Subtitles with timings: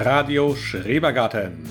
[0.00, 1.68] Radio Schrebergarten.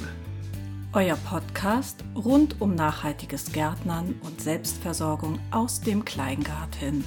[0.94, 7.04] Euer Podcast rund um nachhaltiges Gärtnern und Selbstversorgung aus dem Kleingarten.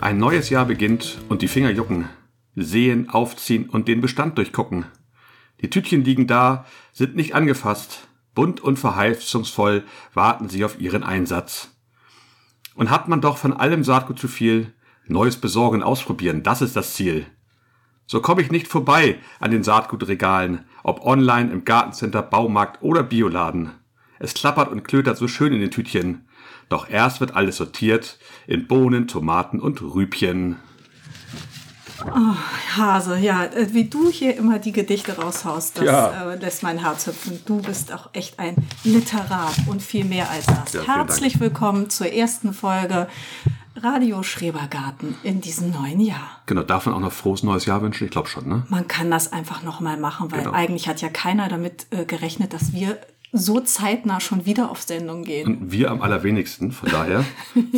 [0.00, 2.08] Ein neues Jahr beginnt und die Finger jucken.
[2.54, 4.84] Sehen, aufziehen und den Bestand durchgucken.
[5.62, 8.08] Die Tütchen liegen da, sind nicht angefasst.
[8.34, 11.70] Bunt und verheißungsvoll warten sie auf ihren Einsatz.
[12.74, 14.72] Und hat man doch von allem Saatgut zu viel,
[15.06, 17.26] Neues besorgen, ausprobieren, das ist das Ziel.
[18.06, 23.72] So komme ich nicht vorbei an den Saatgutregalen, ob online, im Gartencenter, Baumarkt oder Bioladen.
[24.18, 26.28] Es klappert und klötert so schön in den Tütchen.
[26.68, 30.56] Doch erst wird alles sortiert in Bohnen, Tomaten und Rübchen.
[32.06, 32.34] Oh,
[32.76, 36.32] Hase, ja, äh, wie du hier immer die Gedichte raushaust, das Ja.
[36.32, 37.40] äh, lässt mein Herz hüpfen.
[37.46, 40.72] Du bist auch echt ein Literat und viel mehr als das.
[40.72, 43.08] Ja, Herzlich willkommen zur ersten Folge
[43.76, 46.40] Radio Schrebergarten in diesem neuen Jahr.
[46.46, 48.04] Genau, darf man auch noch frohes neues Jahr wünschen?
[48.04, 48.64] Ich glaube schon, ne?
[48.68, 50.52] Man kann das einfach nochmal machen, weil Genau.
[50.52, 52.98] eigentlich hat ja keiner damit äh, gerechnet, dass wir
[53.32, 55.46] so zeitnah schon wieder auf Sendung gehen.
[55.46, 57.24] Und wir am allerwenigsten, von daher.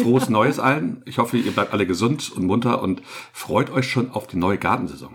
[0.03, 1.03] Frohes Neues allen.
[1.07, 3.03] Ich hoffe, ihr bleibt alle gesund und munter und
[3.33, 5.15] freut euch schon auf die neue Gartensaison.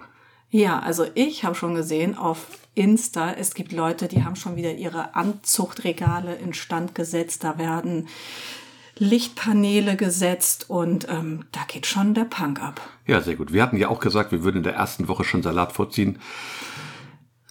[0.50, 4.74] Ja, also ich habe schon gesehen auf Insta, es gibt Leute, die haben schon wieder
[4.74, 7.44] ihre Anzuchtregale instand gesetzt.
[7.44, 8.08] Da werden
[8.98, 12.82] Lichtpaneele gesetzt und ähm, da geht schon der Punk ab.
[13.06, 13.52] Ja, sehr gut.
[13.54, 16.20] Wir hatten ja auch gesagt, wir würden in der ersten Woche schon Salat vorziehen.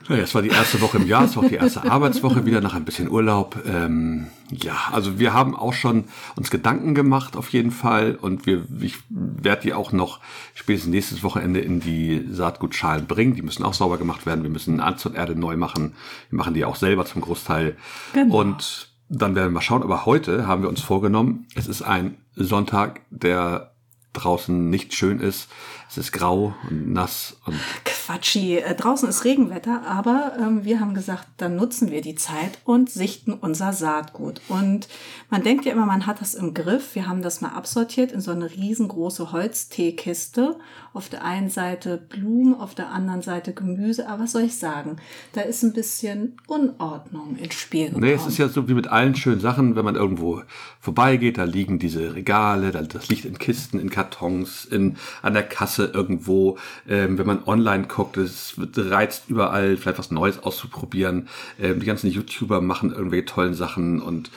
[0.09, 2.61] Naja, es war die erste Woche im Jahr, es war auch die erste Arbeitswoche wieder
[2.63, 3.63] nach ein bisschen Urlaub.
[3.67, 6.05] Ähm, ja, also wir haben auch schon
[6.35, 10.21] uns Gedanken gemacht auf jeden Fall und wir, ich werde die auch noch
[10.55, 13.35] spätestens nächstes Wochenende in die Saatgutschalen bringen.
[13.35, 14.43] Die müssen auch sauber gemacht werden.
[14.43, 15.95] Wir müssen Anzuchterde neu machen.
[16.31, 17.77] Wir machen die auch selber zum Großteil.
[18.15, 18.41] Genau.
[18.41, 19.83] Und dann werden wir mal schauen.
[19.83, 23.73] Aber heute haben wir uns vorgenommen, es ist ein Sonntag, der
[24.15, 25.49] draußen nicht schön ist.
[25.91, 27.55] Es ist grau und nass und
[27.85, 32.59] Quatschi, äh, draußen ist Regenwetter, aber ähm, wir haben gesagt, dann nutzen wir die Zeit
[32.65, 34.41] und sichten unser Saatgut.
[34.49, 34.89] Und
[35.31, 36.95] man denkt ja immer, man hat das im Griff.
[36.95, 40.57] Wir haben das mal absortiert in so eine riesengroße Holzteekiste.
[40.95, 44.09] Auf der einen Seite Blumen, auf der anderen Seite Gemüse.
[44.09, 44.97] Aber was soll ich sagen?
[45.35, 48.05] Da ist ein bisschen Unordnung ins Spiel gekommen.
[48.05, 50.43] Nee, es ist ja so wie mit allen schönen Sachen, wenn man irgendwo
[50.81, 55.43] vorbeigeht, da liegen diese Regale, da- das liegt in Kisten, in Kartons, in, an der
[55.45, 56.59] Kasse irgendwo.
[56.89, 61.29] Ähm, wenn man online guckt, es reizt überall, vielleicht was Neues auszuprobieren.
[61.61, 64.31] Ähm, die ganzen YouTuber machen irgendwelche tollen Sachen und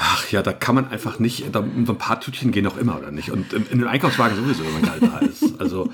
[0.00, 2.98] Ach ja, da kann man einfach nicht, da, so ein paar Tütchen gehen auch immer,
[2.98, 3.32] oder nicht?
[3.32, 5.60] Und in, den Einkaufswagen sowieso, wenn man gerade da ist.
[5.60, 5.86] Also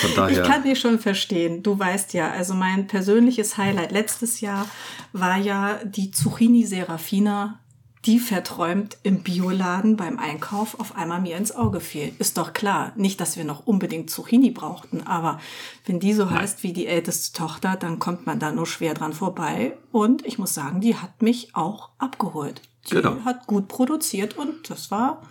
[0.00, 0.42] von daher.
[0.42, 1.62] Ich kann dich schon verstehen.
[1.62, 4.68] Du weißt ja, also mein persönliches Highlight letztes Jahr
[5.12, 7.60] war ja die Zucchini Serafina,
[8.04, 12.12] die verträumt im Bioladen beim Einkauf auf einmal mir ins Auge fiel.
[12.18, 12.92] Ist doch klar.
[12.96, 15.38] Nicht, dass wir noch unbedingt Zucchini brauchten, aber
[15.86, 19.12] wenn die so heißt wie die älteste Tochter, dann kommt man da nur schwer dran
[19.12, 19.76] vorbei.
[19.92, 22.60] Und ich muss sagen, die hat mich auch abgeholt.
[22.90, 23.18] Die Genau.
[23.24, 25.22] hat gut produziert und das war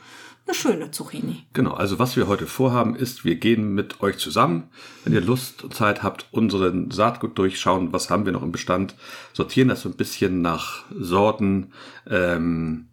[0.46, 1.46] eine schöne Zucchini.
[1.54, 4.70] Genau, also was wir heute vorhaben ist, wir gehen mit euch zusammen,
[5.04, 8.96] wenn ihr Lust und Zeit habt, unseren Saatgut durchschauen, was haben wir noch im Bestand,
[9.34, 11.72] sortieren das so ein bisschen nach Sorten,
[12.10, 12.88] ähm,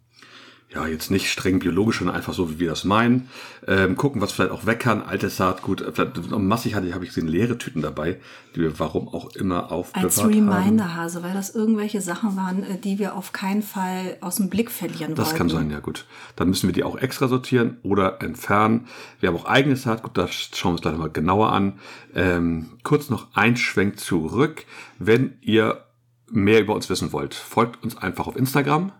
[0.71, 3.27] ja, jetzt nicht streng biologisch, sondern einfach so, wie wir das meinen.
[3.65, 5.81] Ähm, gucken, was vielleicht auch weg kann, altes Saatgut.
[5.81, 8.19] äh, Vielleicht, noch massig hatte, habe ich gesehen, leere Tüten dabei,
[8.55, 10.31] die wir warum auch immer aufbewahrt Als haben.
[10.31, 14.69] Reminder-Hase, weil das irgendwelche Sachen waren, äh, die wir auf keinen Fall aus dem Blick
[14.69, 15.37] verlieren Das wollten.
[15.39, 16.05] kann sein, ja gut.
[16.35, 18.85] Dann müssen wir die auch extra sortieren oder entfernen.
[19.19, 21.79] Wir haben auch eigenes Saatgut, das schauen wir uns gleich mal genauer an.
[22.13, 24.65] Ähm, kurz noch ein Schwenk zurück.
[24.99, 25.83] Wenn ihr
[26.31, 28.91] mehr über uns wissen wollt, folgt uns einfach auf Instagram.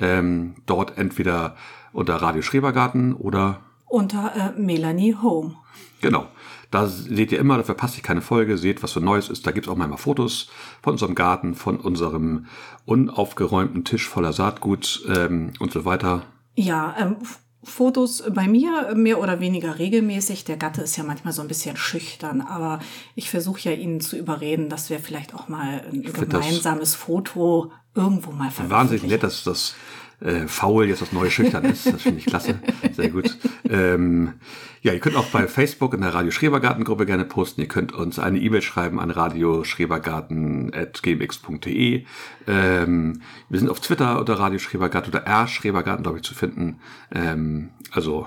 [0.00, 1.56] Ähm, dort entweder
[1.92, 5.56] unter Radio Schrebergarten oder Unter äh, Melanie Home.
[6.00, 6.26] Genau.
[6.70, 9.46] Da seht ihr immer, da verpasst ihr keine Folge, seht, was so Neues ist.
[9.46, 10.50] Da gibt's auch manchmal Fotos
[10.82, 12.46] von unserem Garten, von unserem
[12.84, 16.24] unaufgeräumten Tisch voller Saatgut ähm, und so weiter.
[16.54, 17.16] Ja, ähm,
[17.64, 20.44] Fotos bei mir mehr oder weniger regelmäßig.
[20.44, 22.80] Der Gatte ist ja manchmal so ein bisschen schüchtern, aber
[23.14, 28.32] ich versuche ja ihn zu überreden, dass wir vielleicht auch mal ein gemeinsames Foto irgendwo
[28.32, 28.50] mal.
[28.68, 29.74] Wahnsinnig nett, dass das
[30.20, 31.86] äh, faul jetzt das neue Schüchtern ist.
[31.86, 32.58] Das finde ich klasse.
[32.92, 33.38] Sehr gut.
[33.68, 34.34] Ähm,
[34.82, 37.60] ja, ihr könnt auch bei Facebook in der Radio Schrebergarten Gruppe gerne posten.
[37.60, 42.04] Ihr könnt uns eine E-Mail schreiben an radioschrebergarten.gmx.de.
[42.46, 46.80] Ähm, wir sind auf Twitter unter Radio Schrebergarten oder R Schrebergarten, glaube ich, zu finden.
[47.12, 48.26] Ähm, also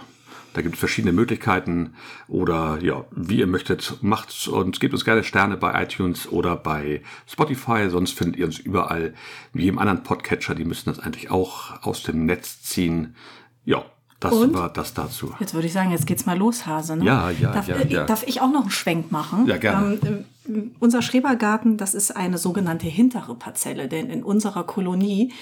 [0.53, 1.93] Da gibt es verschiedene Möglichkeiten
[2.27, 7.01] oder ja, wie ihr möchtet, macht und gebt uns gerne Sterne bei iTunes oder bei
[7.27, 7.89] Spotify.
[7.89, 9.13] Sonst findet ihr uns überall
[9.53, 10.55] wie im anderen Podcatcher.
[10.55, 13.15] Die müssen das eigentlich auch aus dem Netz ziehen.
[13.63, 13.85] Ja,
[14.21, 14.53] das Und?
[14.53, 15.33] war das dazu.
[15.39, 16.95] Jetzt würde ich sagen, jetzt geht's mal los, Hase.
[16.95, 17.05] Ne?
[17.05, 18.05] Ja, ja, darf, ja, äh, ja.
[18.05, 19.47] Darf ich auch noch einen Schwenk machen?
[19.47, 19.97] Ja, gerne.
[20.03, 25.33] Ähm, äh, unser Schrebergarten, das ist eine sogenannte hintere Parzelle, denn in unserer Kolonie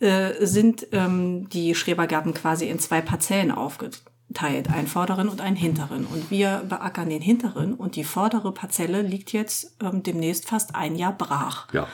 [0.00, 4.02] äh, sind ähm, die Schrebergärten quasi in zwei Parzellen aufgeteilt,
[4.40, 6.06] einen vorderen und einen hinteren.
[6.06, 10.96] Und wir beackern den hinteren und die vordere Parzelle liegt jetzt ähm, demnächst fast ein
[10.96, 11.72] Jahr brach.
[11.72, 11.88] Ja.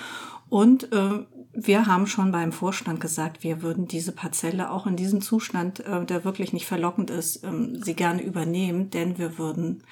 [0.49, 5.21] Und äh, wir haben schon beim Vorstand gesagt, wir würden diese Parzelle auch in diesem
[5.21, 9.83] Zustand, äh, der wirklich nicht verlockend ist, ähm, sie gerne übernehmen, denn wir würden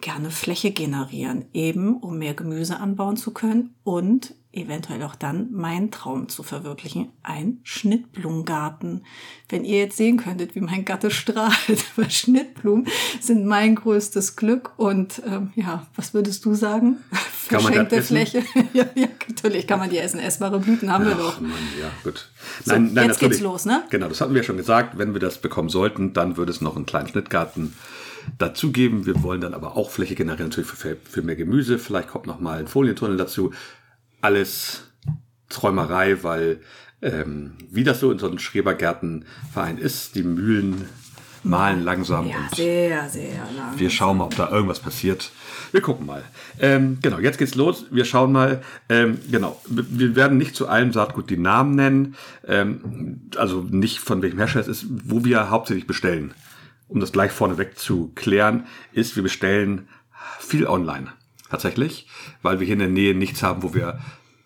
[0.00, 5.90] gerne Fläche generieren, eben um mehr Gemüse anbauen zu können und eventuell auch dann meinen
[5.90, 9.04] Traum zu verwirklichen, ein Schnittblumengarten.
[9.48, 12.86] Wenn ihr jetzt sehen könntet, wie mein Gatte strahlt, weil Schnittblumen
[13.20, 16.98] sind mein größtes Glück und ähm, ja, was würdest du sagen?
[17.48, 18.02] Kann Verschenkte?
[18.02, 18.42] Fläche.
[18.72, 20.20] ja, ja, natürlich kann man die essen.
[20.20, 21.34] Essbare Blüten haben wir doch.
[21.36, 22.30] Ach Mann, ja, gut.
[22.64, 23.84] So, jetzt geht's los, ne?
[23.90, 24.96] Genau, das hatten wir schon gesagt.
[24.96, 27.74] Wenn wir das bekommen sollten, dann würde es noch einen kleinen Schnittgarten
[28.38, 29.06] dazugeben.
[29.06, 31.78] Wir wollen dann aber auch Fläche generieren, natürlich für, für mehr Gemüse.
[31.78, 33.52] Vielleicht kommt noch mal ein Folientunnel dazu.
[34.22, 34.84] Alles
[35.50, 36.60] Träumerei, weil
[37.02, 40.86] ähm, wie das so in so einem Schrebergärtenverein ist, die Mühlen
[41.44, 43.76] mahlen langsam Ja, und sehr, sehr lang.
[43.76, 45.32] wir schauen mal, ob da irgendwas passiert.
[45.72, 46.22] Wir gucken mal.
[46.60, 47.86] Ähm, genau, jetzt geht's los.
[47.90, 48.62] Wir schauen mal.
[48.88, 52.14] Ähm, genau, wir werden nicht zu allem Saatgut die Namen nennen.
[52.46, 56.32] Ähm, also nicht von welchem Hersteller es ist, wo wir hauptsächlich bestellen.
[56.86, 59.88] Um das gleich vorneweg zu klären, ist, wir bestellen
[60.38, 61.08] viel online.
[61.52, 62.06] Tatsächlich,
[62.40, 63.98] weil wir hier in der Nähe nichts haben, wo wir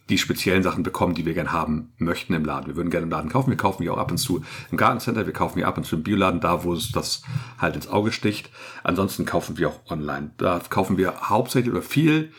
[0.08, 2.66] die speziellen Sachen bekommen, die wir gern haben möchten im Laden.
[2.66, 3.48] Wir würden gerne im Laden kaufen.
[3.50, 4.42] Wir kaufen die auch ab und zu
[4.72, 5.24] im Gartencenter.
[5.24, 7.22] Wir kaufen die ab und zu im Bioladen, da wo es das
[7.60, 8.50] halt ins Auge sticht.
[8.82, 10.32] Ansonsten kaufen wir auch online.
[10.36, 12.32] Da kaufen wir hauptsächlich oder viel.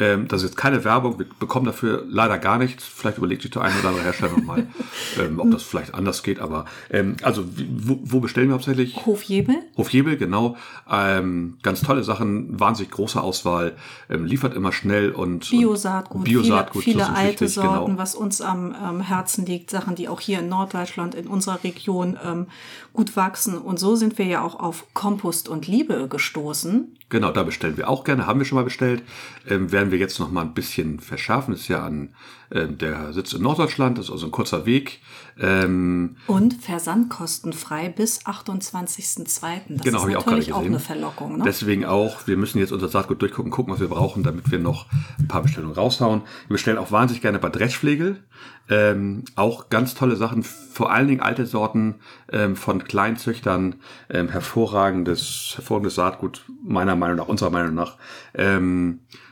[0.00, 1.18] Ähm, das ist jetzt keine Werbung.
[1.18, 2.84] Wir bekommen dafür leider gar nichts.
[2.84, 4.66] Vielleicht überlegt sich der eine oder andere Hersteller nochmal,
[5.20, 6.40] ähm, ob das vielleicht anders geht.
[6.40, 9.04] Aber ähm, also wo, wo bestellen wir hauptsächlich?
[9.06, 9.56] Hofjebel?
[9.76, 10.56] Hofjebel, genau.
[10.90, 13.76] Ähm, ganz tolle Sachen, wahnsinnig große Auswahl,
[14.08, 17.98] ähm, liefert immer schnell und Biosaatgut, Biosaatgut, viele, viele alte wichtig, Sorten, genau.
[17.98, 22.46] was uns am Herzen liegt, Sachen, die auch hier in Norddeutschland, in unserer Region ähm,
[22.92, 23.58] gut wachsen.
[23.58, 26.97] Und so sind wir ja auch auf Kompost und Liebe gestoßen.
[27.10, 29.02] Genau, da bestellen wir auch gerne, haben wir schon mal bestellt.
[29.48, 31.54] Ähm, werden wir jetzt noch mal ein bisschen verschärfen.
[31.54, 32.14] Ist ja an
[32.50, 35.00] der sitzt in Norddeutschland, das ist also ein kurzer Weg.
[35.38, 39.60] Ähm, Und versandkostenfrei bis 28.02.
[39.68, 40.72] Das Genau, ist habe ich auch gerade natürlich auch, gesehen.
[40.72, 41.38] eine Verlockung.
[41.38, 41.44] Ne?
[41.44, 44.86] Deswegen auch, wir müssen jetzt unser Saatgut durchgucken, gucken, was wir brauchen, damit wir noch
[45.18, 46.22] ein paar Bestellungen raushauen.
[46.48, 48.22] Wir bestellen auch wahnsinnig gerne bei Dreschflegel.
[48.70, 51.96] Ähm, auch ganz tolle Sachen, vor allen Dingen alte Sorten
[52.30, 53.76] ähm, von Kleinzüchtern,
[54.10, 57.96] ähm, hervorragendes, hervorragendes Saatgut, meiner Meinung nach, unserer Meinung nach.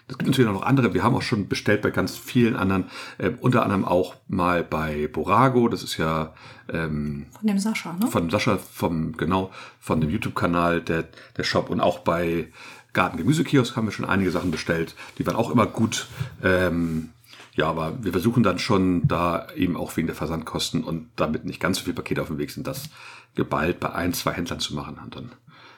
[0.08, 2.84] Es gibt natürlich auch noch andere, wir haben auch schon bestellt bei ganz vielen anderen,
[3.18, 6.32] ähm, unter anderem auch mal bei Borago, das ist ja
[6.72, 8.06] ähm, Von dem Sascha, ne?
[8.06, 12.48] von Sascha vom genau von dem YouTube-Kanal der der Shop und auch bei
[12.96, 14.94] Garten Gemüsekiosk haben wir schon einige Sachen bestellt.
[15.18, 16.06] Die waren auch immer gut.
[16.42, 17.10] Ähm,
[17.54, 21.60] ja, aber wir versuchen dann schon da eben auch wegen der Versandkosten und damit nicht
[21.60, 22.88] ganz so viele Pakete auf dem Weg sind, das
[23.34, 24.98] geballt bei ein, zwei Händlern zu machen.
[25.02, 25.32] Und dann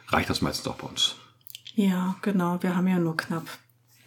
[0.08, 1.16] reicht das meistens auch bei uns.
[1.74, 2.62] Ja, genau.
[2.62, 3.46] Wir haben ja nur knapp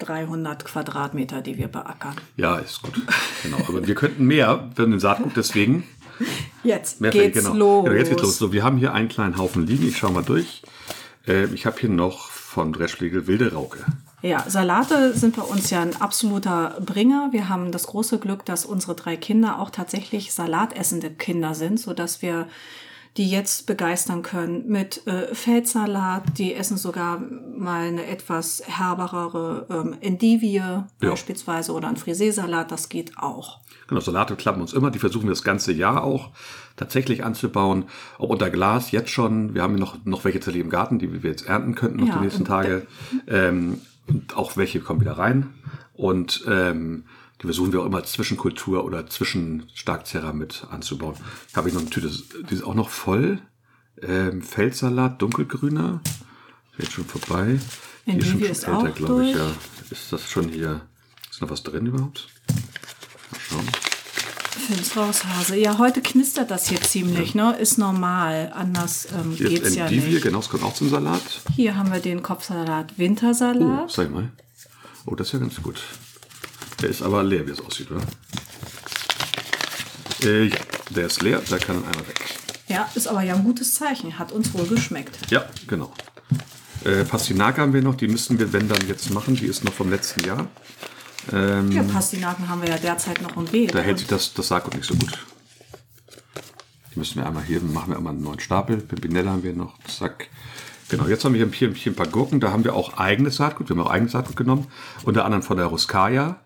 [0.01, 2.15] 300 Quadratmeter, die wir beackern.
[2.37, 3.01] Ja, ist gut.
[3.43, 3.57] Genau.
[3.67, 5.83] Aber wir könnten mehr, wenn den Saatgut deswegen.
[6.63, 7.53] Jetzt Mehr geht's genau.
[7.53, 7.85] los.
[7.85, 8.37] Genau, jetzt geht's los.
[8.37, 9.87] So, wir haben hier einen kleinen Haufen liegen.
[9.87, 10.61] Ich schaue mal durch.
[11.27, 13.79] Äh, ich habe hier noch von Dreschflegel wilde Rauke.
[14.21, 17.29] Ja, Salate sind bei uns ja ein absoluter Bringer.
[17.31, 22.21] Wir haben das große Glück, dass unsere drei Kinder auch tatsächlich salatessende Kinder sind, sodass
[22.21, 22.47] wir
[23.17, 26.37] die jetzt begeistern können mit äh, Feldsalat.
[26.37, 30.61] Die essen sogar mal eine etwas herberere ähm, Endivie
[30.99, 32.71] beispielsweise oder ein Friseesalat.
[32.71, 33.59] Das geht auch.
[33.87, 34.91] Genau, Salate klappen uns immer.
[34.91, 36.29] Die versuchen wir das ganze Jahr auch
[36.77, 37.85] tatsächlich anzubauen.
[38.17, 39.53] Auch unter Glas jetzt schon.
[39.53, 42.15] Wir haben noch, noch welche tatsächlich im Garten, die wir jetzt ernten könnten noch Ja,
[42.15, 42.87] die nächsten Tage.
[43.27, 45.53] Ähm, und auch welche kommen wieder rein.
[45.93, 47.03] Und ähm,
[47.41, 51.15] die versuchen wir auch immer als Zwischenkultur oder Zwischenstarkzerrer mit anzubauen.
[51.49, 52.11] Ich habe hier noch eine Tüte,
[52.49, 53.39] die ist auch noch voll.
[54.01, 56.01] Ähm, Feldsalat, dunkelgrüner.
[56.77, 57.59] Ist Jetzt schon vorbei.
[58.05, 59.35] Die Endivie schon schon ist auch glaube ich.
[59.35, 59.51] Ja.
[59.89, 60.81] Ist das schon hier?
[61.29, 62.27] Ist noch was drin überhaupt?
[63.31, 63.67] Mal schauen.
[64.67, 65.55] Find's raus, Hase.
[65.57, 67.55] Ja, heute knistert das hier ziemlich, ne?
[67.57, 68.51] Ist normal.
[68.53, 70.23] Anders ähm, Hier geht's ist ja Endivie, nicht.
[70.23, 71.21] genau, es kommt auch zum Salat.
[71.55, 73.91] Hier haben wir den Kopfsalat Oh, Wintersalat.
[73.91, 74.31] sag mal.
[75.05, 75.81] Oh, das ist ja ganz gut.
[76.81, 78.01] Der ist aber leer, wie es aussieht, oder?
[80.23, 80.57] Äh, ja,
[80.89, 82.19] der ist leer, der kann dann einmal weg.
[82.67, 84.17] Ja, ist aber ja ein gutes Zeichen.
[84.17, 85.17] Hat uns wohl geschmeckt.
[85.29, 85.93] Ja, genau.
[86.83, 89.35] Äh, Pastinake haben wir noch, die müssen wir, wenn dann, jetzt machen.
[89.35, 90.47] Die ist noch vom letzten Jahr.
[91.31, 93.75] Ähm, Ja, Pastinaken haben wir ja derzeit noch im Beet.
[93.75, 95.19] da hält sich das, das Saatgut nicht so gut.
[96.93, 98.77] Die müssen wir einmal hier, machen wir einmal einen neuen Stapel.
[98.77, 100.27] Pimpinelle haben wir noch, zack.
[100.89, 102.39] Genau, jetzt haben wir hier, hier ein paar Gurken.
[102.39, 103.69] Da haben wir auch eigenes Saatgut.
[103.69, 104.67] Wir haben auch eigenes Saatgut genommen.
[105.03, 106.39] Unter anderem von der Ruskaya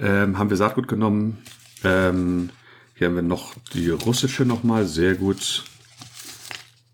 [0.00, 1.38] ähm, haben wir Saatgut genommen.
[1.84, 2.50] Ähm,
[2.94, 5.64] hier haben wir noch die russische nochmal, sehr gut.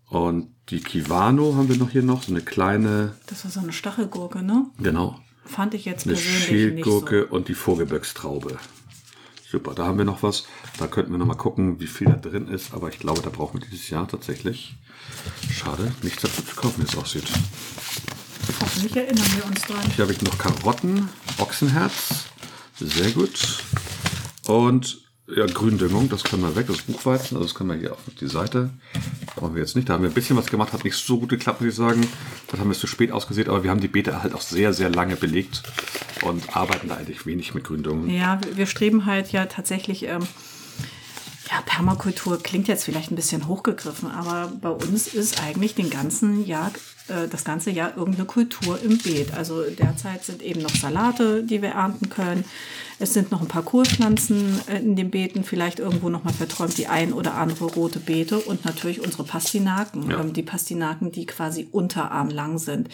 [0.07, 3.73] Und die Kiwano haben wir noch hier noch, so eine kleine, Das war so eine
[3.73, 4.67] Stachelgurke, ne?
[4.79, 8.57] genau, Fand ich jetzt eine persönlich Schälgurke nicht und die Vogelböckstraube.
[9.49, 10.45] Super, da haben wir noch was.
[10.79, 12.73] Da könnten wir noch mal gucken, wie viel da drin ist.
[12.73, 14.75] Aber ich glaube, da brauchen wir dieses Jahr tatsächlich.
[15.51, 17.27] Schade, nichts dazu zu kaufen, wie es aussieht.
[17.27, 17.35] so.
[18.61, 19.85] Hoffentlich erinnern wir uns dran.
[19.95, 22.25] Hier habe ich noch Karotten, Ochsenherz.
[22.79, 23.63] Sehr gut.
[24.47, 26.67] Und ja, Gründüngung, das können wir weg.
[26.67, 28.69] Das Buchweizen, also das können wir hier auf die Seite.
[29.35, 29.89] Brauchen wir jetzt nicht.
[29.89, 32.05] Da haben wir ein bisschen was gemacht, hat nicht so gut geklappt, muss ich sagen.
[32.47, 34.89] Das haben wir zu spät ausgesät, aber wir haben die Beete halt auch sehr, sehr
[34.89, 35.63] lange belegt
[36.21, 38.07] und arbeiten da eigentlich wenig mit Gründüngung.
[38.09, 40.21] Ja, wir- wir streben halt ja tatsächlich, ähm,
[41.51, 46.43] ja, Permakultur klingt jetzt vielleicht ein bisschen hochgegriffen, aber bei uns ist eigentlich den ganzen
[46.45, 46.71] Jahr,
[47.07, 49.33] äh, das ganze Jahr irgendeine Kultur im Beet.
[49.33, 52.45] Also derzeit sind eben noch Salate, die wir ernten können.
[52.97, 56.77] Es sind noch ein paar Kohlpflanzen äh, in den Beeten, vielleicht irgendwo noch mal verträumt
[56.77, 60.21] die ein oder andere rote Beete und natürlich unsere Pastinaken, Ja.
[60.21, 62.89] ähm, die Pastinaken, die quasi unterarmlang sind.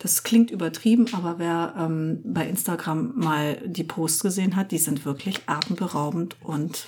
[0.00, 5.04] Das klingt übertrieben, aber wer ähm, bei Instagram mal die Posts gesehen hat, die sind
[5.06, 6.86] wirklich atemberaubend und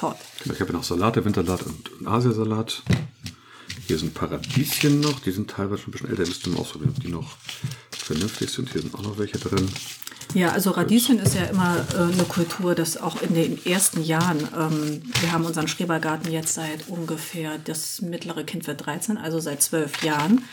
[0.00, 0.14] toll.
[0.44, 2.82] Ich habe ja noch Salate, Wintersalat und und Asiasalat.
[3.86, 6.26] Hier sind Paradieschen noch, die sind teilweise schon ein bisschen älter.
[6.26, 7.36] Müsst ihr mal ausprobieren, ob die noch
[7.90, 8.70] vernünftig sind.
[8.72, 9.68] Hier sind auch noch welche drin.
[10.32, 14.38] Ja, also Radieschen ist ja immer äh, eine Kultur, das auch in den ersten Jahren,
[14.56, 19.60] ähm, wir haben unseren Schrebergarten jetzt seit ungefähr, das mittlere Kind wird 13, also seit
[19.60, 20.44] zwölf Jahren.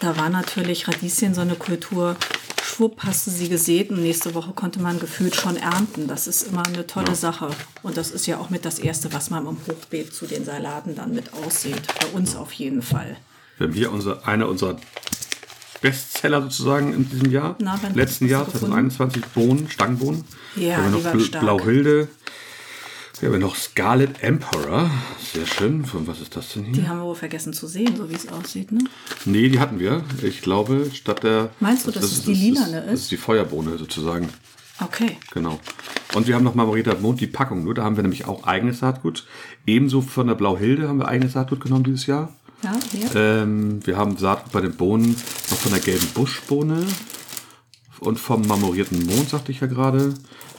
[0.00, 2.16] Da war natürlich Radieschen so eine Kultur,
[2.62, 6.06] schwupp hast du sie gesät und nächste Woche konnte man gefühlt schon ernten.
[6.06, 7.48] Das ist immer eine tolle Sache.
[7.82, 10.94] Und das ist ja auch mit das Erste, was man im Hochbeet zu den Salaten
[10.94, 11.80] dann mit aussieht.
[12.00, 13.16] Bei uns auf jeden Fall.
[13.58, 14.76] Wir haben hier unser, einer unserer
[15.80, 17.56] Bestseller sozusagen in diesem Jahr.
[17.58, 18.90] Na, Letzten Jahr, gefunden?
[18.90, 20.24] 2021, Bohnen, Stangenbohnen.
[20.56, 21.42] Ja, Hier haben wir noch Bl- stark.
[21.42, 22.08] Blauhilde.
[23.18, 24.90] Hier haben wir noch Scarlet Emperor.
[25.32, 25.86] Sehr schön.
[25.86, 26.74] Von was ist das denn hier?
[26.74, 28.72] Die haben wir wohl vergessen zu sehen, so wie es aussieht.
[28.72, 28.80] Ne?
[29.24, 30.02] Nee, die hatten wir.
[30.22, 31.48] Ich glaube, statt der.
[31.60, 33.00] Meinst du, dass es die lilane Das ist?
[33.02, 34.28] ist die Feuerbohne sozusagen.
[34.84, 35.16] Okay.
[35.32, 35.58] Genau.
[36.14, 37.72] Und wir haben noch Margarita Mond, die Packung nur.
[37.72, 39.24] Da haben wir nämlich auch eigenes Saatgut.
[39.66, 42.34] Ebenso von der Blauhilde haben wir eigenes Saatgut genommen dieses Jahr.
[42.62, 43.14] Ja, hier.
[43.16, 45.16] Ähm, wir haben Saatgut bei den Bohnen
[45.50, 46.84] noch von der gelben Buschbohne
[48.00, 50.14] und vom marmorierten Mond, sagte ich ja gerade.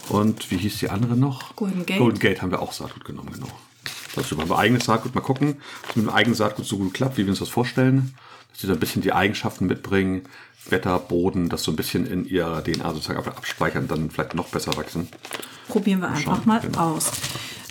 [0.10, 1.56] Und wie hieß die andere noch?
[1.56, 2.00] Golden Gate.
[2.00, 3.52] Golden Gate haben wir auch Saatgut genommen, genau.
[4.16, 5.14] Dazu haben wir eigenes Saatgut.
[5.14, 7.50] Mal gucken, ob es mit dem eigenen Saatgut so gut klappt, wie wir uns das
[7.50, 8.16] vorstellen.
[8.52, 10.24] Dass sie so ein bisschen die Eigenschaften mitbringen.
[10.72, 14.76] Wetter, Boden, das so ein bisschen in ihrer DNA sozusagen abspeichern, dann vielleicht noch besser
[14.78, 15.08] wachsen.
[15.68, 16.96] Probieren wir einfach mal genau.
[16.96, 17.12] aus.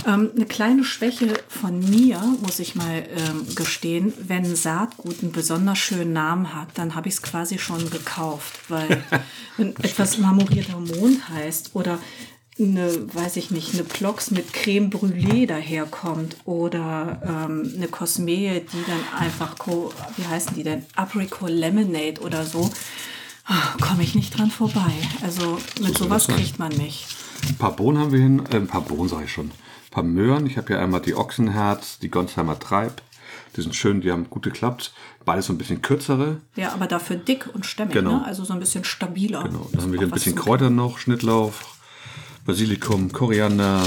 [0.07, 5.79] Ähm, eine kleine Schwäche von mir, muss ich mal ähm, gestehen, wenn Saatgut einen besonders
[5.79, 8.61] schönen Namen hat, dann habe ich es quasi schon gekauft.
[8.69, 9.03] Weil
[9.57, 11.99] wenn etwas marmorierter Mond heißt oder
[12.59, 18.85] eine, weiß ich nicht, eine Plox mit Creme Brûlée daherkommt oder ähm, eine Cosmee, die
[18.87, 22.71] dann einfach, Co wie heißen die denn, Apricot Lemonade oder so,
[23.47, 24.93] ah, komme ich nicht dran vorbei.
[25.23, 27.07] Also mit sowas kriegt man mich.
[27.49, 29.47] Ein paar Bohnen haben wir hin, äh, ein paar Bohnen sage ich schon.
[29.49, 30.47] Ein paar Möhren.
[30.47, 33.03] Ich habe hier einmal die Ochsenherz, die Gonsheimer Treib.
[33.57, 34.93] Die sind schön, die haben gut geklappt.
[35.25, 36.41] Beides so ein bisschen kürzere.
[36.57, 38.19] Ja, aber dafür dick und stämmig, Genau.
[38.19, 38.25] ne?
[38.25, 39.45] Also so ein bisschen stabiler.
[39.45, 39.69] Genau.
[39.73, 41.53] Dann haben wir hier ein bisschen Kräuter noch, Schnittlauch,
[42.47, 43.83] Basilikum, Koriander.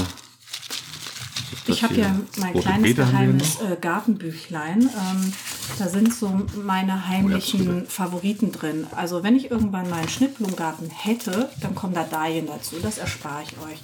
[1.66, 2.04] Ich habe hier?
[2.04, 4.82] ja mein kleines geheimes äh, Gartenbüchlein.
[4.82, 5.32] Ähm,
[5.78, 7.86] da sind so meine heimlichen Herzliche.
[7.86, 8.86] Favoriten drin.
[8.94, 12.76] Also wenn ich irgendwann mal einen Schnittblumengarten hätte, dann kommen da Dahlien dazu.
[12.82, 13.78] Das erspare ich euch.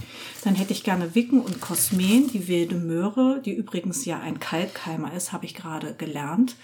[0.45, 5.15] Dann hätte ich gerne Wicken und Kosmen, die wilde Möhre, die übrigens ja ein Kaltkeimer
[5.15, 6.55] ist, habe ich gerade gelernt.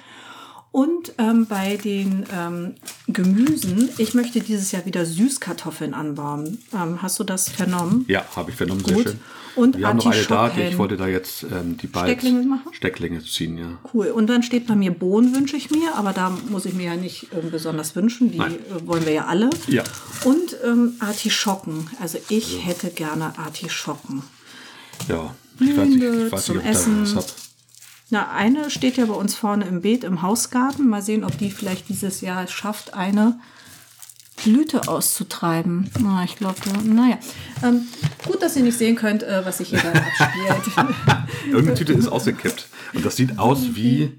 [0.72, 2.74] Und ähm, bei den ähm,
[3.06, 6.58] Gemüsen, ich möchte dieses Jahr wieder Süßkartoffeln anbauen.
[6.74, 8.06] Ähm, hast du das vernommen?
[8.08, 9.04] Ja, habe ich vernommen, sehr Gut.
[9.04, 9.20] schön.
[9.54, 12.72] Und wir haben noch eine da, ich wollte da jetzt ähm, die bald Stecklinge machen?
[12.72, 13.78] Stecklinge ziehen, ja.
[13.92, 14.06] Cool.
[14.06, 16.96] Und dann steht bei mir Bohnen wünsche ich mir, aber da muss ich mir ja
[16.96, 18.32] nicht ähm, besonders wünschen.
[18.32, 18.50] Die äh,
[18.86, 19.50] wollen wir ja alle.
[19.66, 19.84] Ja.
[20.24, 21.90] Und ähm, Artischocken.
[22.00, 24.22] Also ich hätte gerne Artischocken.
[25.06, 27.02] Ja, ich weiß nicht, ich weiß zum nicht ob ich da Essen.
[27.02, 27.51] was hab.
[28.12, 30.86] Na, eine steht ja bei uns vorne im Beet im Hausgarten.
[30.86, 33.38] Mal sehen, ob die vielleicht dieses Jahr es schafft, eine
[34.44, 35.90] Blüte auszutreiben.
[35.98, 37.16] Na, ich glaube, naja.
[37.62, 37.86] Ähm,
[38.26, 40.02] gut, dass ihr nicht sehen könnt, äh, was sich hier gerade
[40.50, 40.92] abspielt.
[41.46, 42.68] Irgendeine Tüte ist ausgekippt.
[42.92, 44.12] Und das sieht aus wie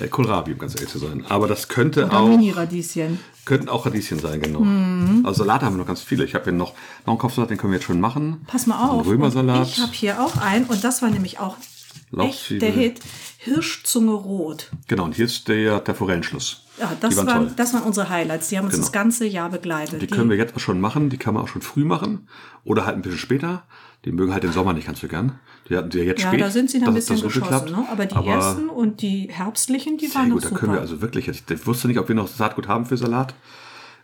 [0.00, 1.24] äh, Kohlrabi, um ganz ehrlich zu sein.
[1.28, 3.20] Aber das könnte Oder auch, Mini-Radieschen.
[3.44, 4.62] könnten auch Radieschen sein, genau.
[4.62, 5.24] Mhm.
[5.24, 6.24] Also Salate haben wir noch ganz viele.
[6.24, 6.72] Ich habe hier noch,
[7.06, 8.42] noch einen Kopfsalat, den können wir jetzt schon machen.
[8.48, 8.94] Pass mal auf.
[8.94, 9.58] einen Römersalat.
[9.60, 11.56] Und Ich habe hier auch einen und das war nämlich auch
[12.00, 12.58] echt Lauchzwiebel.
[12.72, 13.00] der Hit.
[13.38, 14.70] Hirschzunge rot.
[14.88, 16.64] Genau, und hier ist der, der Forellenschluss.
[16.78, 18.48] Ja, das, die waren waren, das waren unsere Highlights.
[18.48, 18.84] Die haben uns Genau.
[18.84, 20.00] das ganze Jahr begleitet.
[20.02, 22.28] Die können wir jetzt auch schon machen, die kann man auch schon früh machen
[22.64, 23.64] oder halt ein bisschen später.
[24.04, 25.38] Die mögen halt den Sommer nicht ganz so gern.
[25.68, 26.40] Die hatten sie ja jetzt ja, spät.
[26.40, 27.70] da sind sie dann ein bisschen geschossen.
[27.72, 27.84] Ne?
[27.90, 30.76] Aber die Aber ersten und die herbstlichen, die Sehr waren gut, noch da können wir
[30.78, 30.80] super.
[30.82, 33.34] also wirklich, jetzt- ich wusste nicht, ob wir noch Saatgut haben für Salat.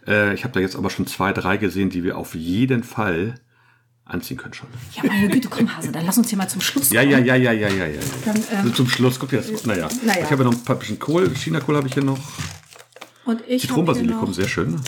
[0.07, 3.37] Äh, ich habe da jetzt aber schon zwei, drei gesehen, die wir auf jeden Fall
[4.07, 4.69] anziehen können schon.
[4.95, 7.13] ja, meine Güte, komm Hase, dann lass uns hier mal zum Schluss Ja, kommen.
[7.13, 8.01] ja, ja, ja, ja, ja, ja.
[8.25, 9.89] Dann, ähm, also zum Schluss, guck dir das, naja.
[10.05, 10.25] naja.
[10.25, 12.19] Ich habe ja noch ein paar bisschen Kohl, China-Kohl habe ich hier noch.
[13.25, 14.81] Und ich hab Zitronenbasilikum, sehr schön.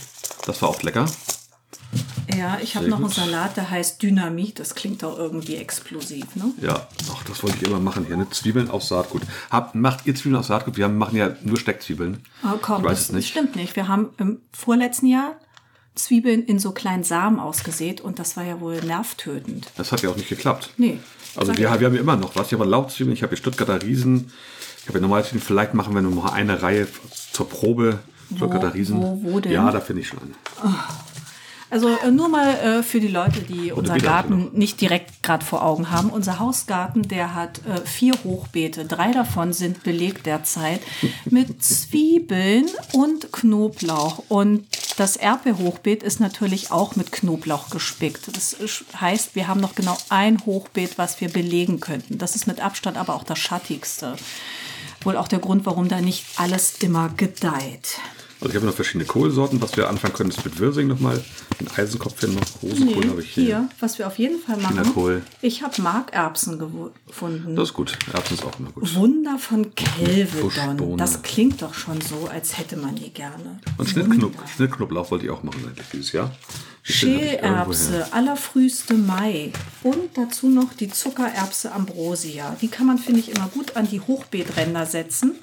[0.46, 1.06] Das war auch lecker.
[2.36, 3.08] ja, ich habe noch einen.
[3.08, 4.58] Salat, der heißt Dynamit.
[4.60, 6.52] Das klingt doch irgendwie explosiv, ne?
[6.60, 8.28] Ja, ach, das wollte ich immer machen hier, ne?
[8.30, 9.22] Zwiebeln auf Saatgut.
[9.50, 10.76] Habt, macht ihr Zwiebeln auf Saatgut?
[10.76, 12.22] Wir haben, machen ja nur Steckzwiebeln.
[12.44, 13.28] Oh, komm, ich weiß das, es nicht.
[13.30, 13.74] stimmt nicht.
[13.76, 15.36] Wir haben im vorletzten Jahr
[15.96, 19.66] Zwiebeln in so kleinen Samen ausgesät und das war ja wohl nervtötend.
[19.76, 20.70] Das hat ja auch nicht geklappt.
[20.76, 20.98] Nee.
[21.34, 22.46] Also wir, wir haben ja immer noch was.
[22.48, 24.30] Ich habe Lauchzwiebeln, ich habe hier Stuttgarter Riesen.
[24.82, 25.42] Ich habe ja normale Zwiebeln.
[25.42, 26.86] Vielleicht machen wir noch mal eine Reihe
[27.32, 27.98] zur Probe.
[28.34, 29.00] Stuttgarter Riesen.
[29.02, 29.52] wo- wo denn?
[29.52, 30.74] Ja, da finde ich schon eine.
[31.68, 35.44] Also äh, nur mal äh, für die Leute, die unser wieder Garten nicht direkt gerade
[35.44, 36.10] vor Augen haben.
[36.10, 38.84] Unser Hausgarten, der hat äh, vier Hochbeete.
[38.84, 40.80] Drei davon sind belegt derzeit
[41.24, 44.22] mit Zwiebeln und Knoblauch.
[44.28, 48.28] Und das Erdbeerhochbeet ist natürlich auch mit Knoblauch gespickt.
[48.34, 48.56] Das
[48.98, 52.18] heißt, wir haben noch genau ein Hochbeet, was wir belegen könnten.
[52.18, 54.16] Das ist mit Abstand aber auch das schattigste.
[55.02, 57.98] Wohl auch der Grund, warum da nicht alles immer gedeiht.
[58.46, 59.60] Also ich habe noch verschiedene Kohlsorten.
[59.60, 61.20] Was wir anfangen können, ist mit Würsing nochmal.
[61.60, 62.42] Den Eisenkopf hier noch.
[62.62, 63.44] Rosenkohl Nee, habe ich hier.
[63.44, 64.76] hier, was wir auf jeden Fall machen.
[64.76, 65.22] Chinakohl.
[65.42, 67.56] Ich habe Markerbsen gefunden.
[67.56, 67.98] Das ist gut.
[68.12, 68.94] Erbsen ist auch immer gut.
[68.94, 70.96] Wunder von Kelvedon.
[70.96, 73.58] Das klingt doch schon so, als hätte man die gerne.
[73.78, 76.30] Und Schnittknob Schnittknoblauch wollte ich auch machen eigentlich dieses Jahr.
[76.84, 79.50] Schälerbse, allerfrühste Mai.
[79.82, 82.56] Und dazu noch die Zuckererbse Ambrosia.
[82.62, 85.34] Die kann man, finde ich, immer gut an die Hochbeetränder setzen.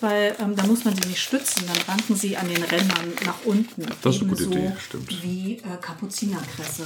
[0.00, 3.44] Weil ähm, da muss man sie nicht stützen, dann ranken sie an den Rändern nach
[3.44, 3.86] unten.
[4.02, 5.22] Das ist eine gute Idee, stimmt.
[5.22, 6.84] Wie äh, Kapuzinerkresse.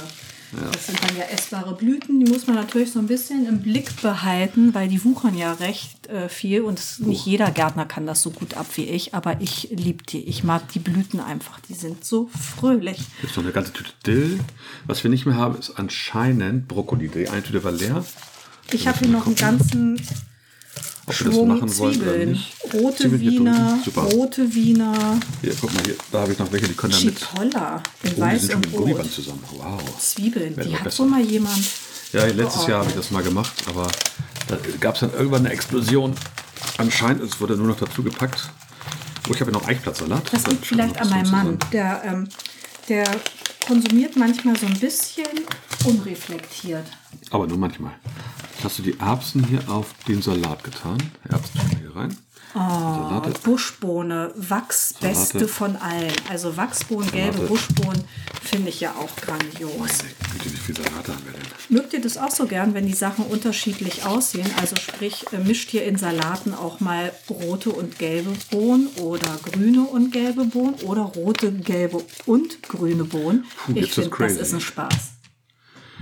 [0.51, 4.01] Das sind dann ja essbare Blüten, die muss man natürlich so ein bisschen im Blick
[4.01, 8.23] behalten, weil die wuchern ja recht äh, viel und es, nicht jeder Gärtner kann das
[8.23, 10.23] so gut ab wie ich, aber ich liebe die.
[10.23, 12.99] Ich mag die Blüten einfach, die sind so fröhlich.
[13.21, 14.39] Jetzt noch eine ganze Tüte Dill.
[14.85, 17.09] Was wir nicht mehr haben, ist anscheinend Brokkoli.
[17.09, 18.03] Die eine Tüte war leer.
[18.71, 20.01] Ich habe hier noch einen ganzen
[21.09, 22.39] Ob Schwung Zwiebeln.
[22.73, 23.79] Rote Zwiebeln Wiener,
[24.13, 27.17] rote Wiener, Hier, guck mal, hier, da habe ich noch welche, die können damit.
[27.19, 29.11] Chipolla in Oh, die weiß sind und rot.
[29.11, 29.43] zusammen.
[29.53, 29.81] Wow.
[29.99, 30.97] Zwiebeln, Werden die hat besser.
[30.97, 31.57] so mal jemand.
[32.13, 33.87] Ja, letztes Jahr habe ich das mal gemacht, aber
[34.47, 36.13] da gab es dann irgendwann eine Explosion.
[36.77, 38.49] Anscheinend, es wurde nur noch dazu gepackt.
[39.27, 40.31] Oh, ich habe ja noch Eichplatzsalat.
[40.31, 41.59] Das liegt vielleicht an meinem Mann.
[41.71, 42.27] Der, ähm,
[42.87, 43.05] der
[43.65, 45.27] konsumiert manchmal so ein bisschen
[45.85, 46.85] unreflektiert.
[47.31, 47.93] Aber nur manchmal.
[48.63, 50.97] Hast du die Erbsen hier auf den Salat getan?
[51.29, 52.17] Erbsen tun wir hier rein.
[52.53, 53.39] Salate.
[53.43, 55.47] Buschbohne, Wachs, beste Salate.
[55.47, 56.11] von allen.
[56.29, 57.47] Also Wachsbohnen, gelbe Salate.
[57.47, 58.03] Buschbohnen
[58.41, 59.99] finde ich ja auch grandios.
[60.33, 61.41] Güte, wie viele Salate haben wir denn?
[61.69, 64.49] Mögt ihr das auch so gern, wenn die Sachen unterschiedlich aussehen?
[64.59, 69.83] Also sprich, äh, mischt ihr in Salaten auch mal rote und gelbe Bohnen oder grüne
[69.83, 73.45] und gelbe Bohnen oder rote, gelbe und grüne Bohnen?
[73.65, 75.18] Puh, ich finde, das ist ein Spaß.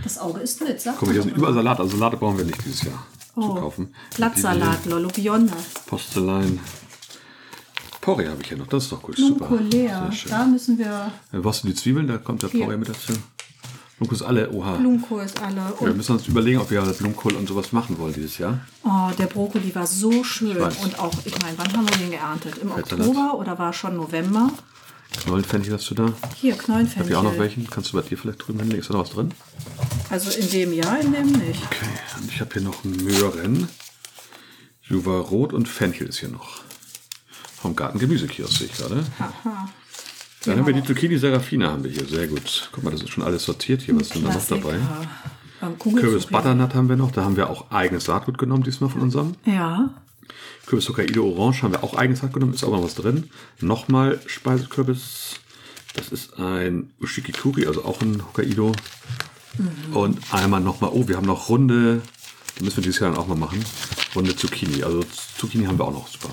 [0.07, 1.53] Das Auge ist mit, sagt Guck mal, hier sind überall.
[1.53, 1.81] Salate.
[1.81, 3.93] Also Salate brauchen wir nicht dieses Jahr zu Oh, kaufen.
[4.15, 5.53] Blattsalat, Lollo Bionda.
[5.55, 6.59] Die Postelein.
[7.99, 8.67] Porree habe ich hier noch.
[8.67, 9.17] Das ist doch gut.
[9.17, 9.47] Super.
[9.47, 10.31] Blumenkohlea, Sehr schön.
[10.31, 11.11] da müssen wir.
[11.33, 12.07] Äh, Was sind die Zwiebeln?
[12.07, 12.63] Da kommt der Hier.
[12.63, 13.11] Porree mit dazu.
[13.97, 14.51] Blumenkohl ist alle.
[14.53, 14.75] Oha.
[14.77, 15.55] Blumenkohl ist alle.
[15.77, 18.59] Wir Und müssen uns überlegen, ob wir Blumenkohl und sowas machen wollen dieses Jahr.
[18.85, 20.55] oh, der Brokkoli war so schön.
[20.57, 22.57] Und auch, ich meine, wann haben wir den geerntet?
[22.59, 22.71] Im.
[22.71, 24.51] Oktober oder war schon November?
[25.23, 26.13] Knollenfenchel hast du da?
[26.35, 27.09] Hier, Hab Knollenfenchel.
[27.11, 27.69] ich auch noch welchen?
[27.69, 28.79] Kannst du bei dir vielleicht drüben hinlegen?
[28.81, 29.31] Ist da noch was drin?
[30.09, 31.63] Also in dem Jahr, in dem nicht.
[31.65, 31.85] Okay,
[32.19, 33.67] und ich habe hier noch Möhren.
[34.83, 36.61] Juva Rot und Fenchel ist hier noch.
[37.61, 39.03] Vom Garten Gemüsekiosk sehe ich gerade.
[39.19, 39.69] Aha.
[40.45, 42.05] Dann haben wir die Zucchini Serafina haben wir hier.
[42.05, 42.69] Sehr gut.
[42.71, 43.95] Guck mal, das ist schon alles sortiert hier.
[43.95, 44.77] Was ist denn da noch dabei?
[45.99, 46.27] Kürbis.
[46.27, 47.11] Butternut haben wir noch.
[47.11, 49.35] Da haben wir auch eigenes Saatgut genommen, diesmal von unserem.
[49.45, 49.89] Ja.
[50.65, 52.53] Kürbis Hokkaido Orange haben wir auch eigenes Saatgut genommen.
[52.53, 53.29] Ist aber noch was drin.
[53.61, 55.39] Nochmal Speisekürbis.
[55.95, 58.73] Das ist ein Ushikikuri, also auch ein Hokkaido.
[59.93, 62.01] Und einmal nochmal, oh, wir haben noch runde,
[62.59, 63.63] die müssen wir dieses Jahr dann auch mal machen.
[64.15, 64.83] Runde Zucchini.
[64.83, 65.03] Also
[65.37, 66.07] Zucchini haben wir auch noch.
[66.07, 66.29] Super.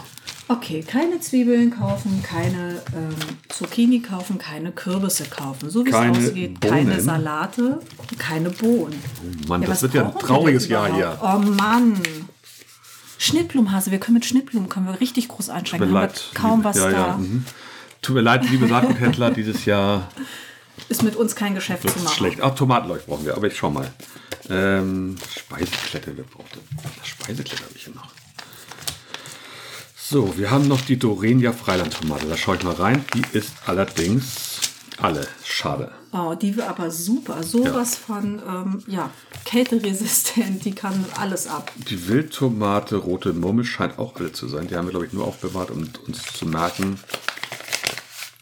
[0.47, 3.15] Okay, keine Zwiebeln kaufen, keine ähm,
[3.49, 5.71] Zucchini kaufen, keine Kürbisse kaufen.
[5.71, 7.01] So wie es Keine aussieht, keine Bohnen.
[7.01, 7.81] Salate,
[8.19, 9.03] keine Bohnen.
[9.49, 11.19] Mann, das was wird ja ein trauriges Jahr hier.
[11.23, 11.95] Oh Mann.
[13.19, 15.87] Schnittblumenhase, wir können mit Schnittblumen können wir richtig groß einsteigen.
[15.87, 16.25] Tut mir leid.
[16.33, 16.97] wir kaum liebe- was ja, da.
[16.97, 17.45] Ja, mhm.
[18.03, 20.09] Tut mir leid, liebe Saatguthändler, dieses Jahr
[20.89, 22.15] Ist mit uns kein Geschäft zu machen.
[22.17, 22.41] schlecht.
[22.43, 23.91] Ach, Tomatenleuch brauchen wir, aber ich schau mal.
[24.51, 26.63] Ähm, Speiseklette, wer braucht denn?
[26.99, 28.09] Das Speiseklette habe ich hier noch.
[29.97, 32.27] So, wir haben noch die Dorenia Freilandtomate.
[32.27, 33.05] Da schaue ich mal rein.
[33.15, 34.61] Die ist allerdings
[34.99, 35.27] alle.
[35.45, 35.93] Schade.
[36.17, 37.43] Oh, die war aber super.
[37.43, 39.11] Sowas von ähm, ja,
[39.45, 41.73] kälteresistent, die kann alles ab.
[41.91, 44.69] Die Wildtomate Rote Murmel scheint auch alle zu sein.
[44.69, 47.01] Die haben wir, glaube ich, nur aufbewahrt, um uns zu merken,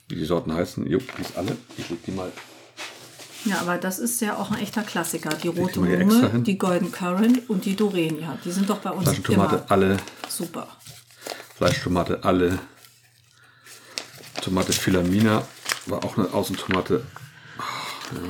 [0.09, 0.87] wie die Sorten heißen.
[0.87, 1.57] Jo, die ist alle.
[1.79, 2.31] Ich leg die mal.
[3.47, 5.31] Ja, aber das ist ja auch ein echter Klassiker.
[5.31, 6.45] Die rote hin.
[6.45, 8.37] die Golden Currant und die Dorenia.
[8.45, 9.97] Die sind doch bei uns Fleischtomate immer alle.
[10.29, 10.69] super.
[11.57, 12.59] Fleischtomate alle.
[14.43, 15.43] Tomate Filamina
[15.87, 17.03] war auch eine Außentomate.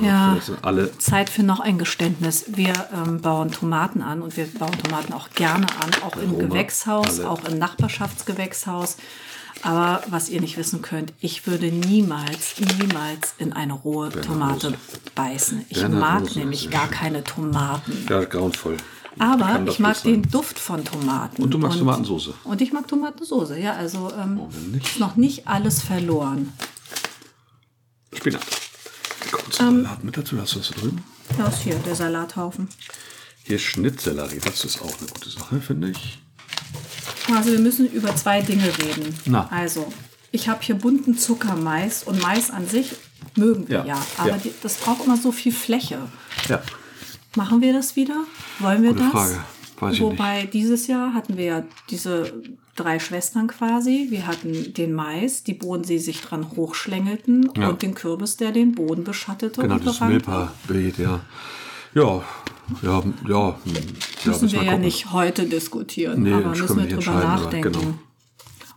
[0.02, 0.96] Ja, sind alle.
[0.98, 2.44] Zeit für noch ein Geständnis.
[2.48, 6.48] Wir ähm, bauen Tomaten an und wir bauen Tomaten auch gerne an, auch im Roma,
[6.48, 7.30] Gewächshaus, alle.
[7.30, 8.96] auch im Nachbarschaftsgewächshaus.
[9.62, 14.74] Aber was ihr nicht wissen könnt, ich würde niemals, niemals in eine rohe Tomate
[15.14, 15.64] beißen.
[15.68, 18.06] Ich Berner mag Rose, nämlich gar keine Tomaten.
[18.08, 18.76] Ja, grauenvoll.
[19.18, 21.42] Aber ich mag den Duft von Tomaten.
[21.42, 22.34] Und du magst Tomatensoße.
[22.44, 23.74] Und ich mag Tomatensoße, ja.
[23.74, 24.40] Also ähm,
[24.72, 24.86] nicht?
[24.86, 26.52] ist noch nicht alles verloren.
[28.12, 28.42] Spinat.
[29.30, 30.40] Kommt zum Salat mit dazu.
[30.40, 31.02] Hast du das da drüben?
[31.38, 32.68] Da ist hier der Salathaufen.
[33.44, 34.40] Hier Schnittsellerie.
[34.44, 36.18] Das ist auch eine gute Sache, finde ich.
[37.34, 39.14] Also wir müssen über zwei Dinge reden.
[39.26, 39.48] Na.
[39.50, 39.92] Also,
[40.32, 42.94] ich habe hier bunten Zuckermais und Mais an sich
[43.36, 43.84] mögen wir ja.
[43.84, 44.38] Ja, aber ja.
[44.38, 45.98] Die, das braucht immer so viel Fläche.
[46.48, 46.62] Ja.
[47.36, 48.24] Machen wir das wieder?
[48.58, 49.12] Wollen wir Gute das?
[49.12, 49.44] Frage.
[49.78, 52.32] Weiß Wobei dieses Jahr hatten wir ja diese
[52.76, 54.06] drei Schwestern quasi.
[54.10, 57.68] Wir hatten den Mais, die Bohnen, die sich dran hochschlängelten Ja.
[57.68, 60.00] und den Kürbis, der den Boden beschattete Genau, und das.
[60.00, 61.20] Milpa-Bild, ja.
[61.94, 62.22] Ja,
[62.82, 63.02] ja, ja.
[63.02, 63.56] hm, ja
[64.24, 67.72] Müssen wir mal ja nicht heute diskutieren, Nee, aber müssen wir wir drüber aber nachdenken.
[67.72, 67.94] genau.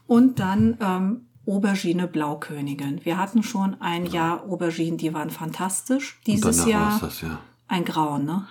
[0.07, 3.05] Und dann ähm, Aubergine Blaukönigin.
[3.05, 6.19] Wir hatten schon ein Jahr Auberginen, die waren fantastisch.
[6.25, 7.39] Dieses Jahr das, ja.
[7.67, 8.47] ein Grauen, ne?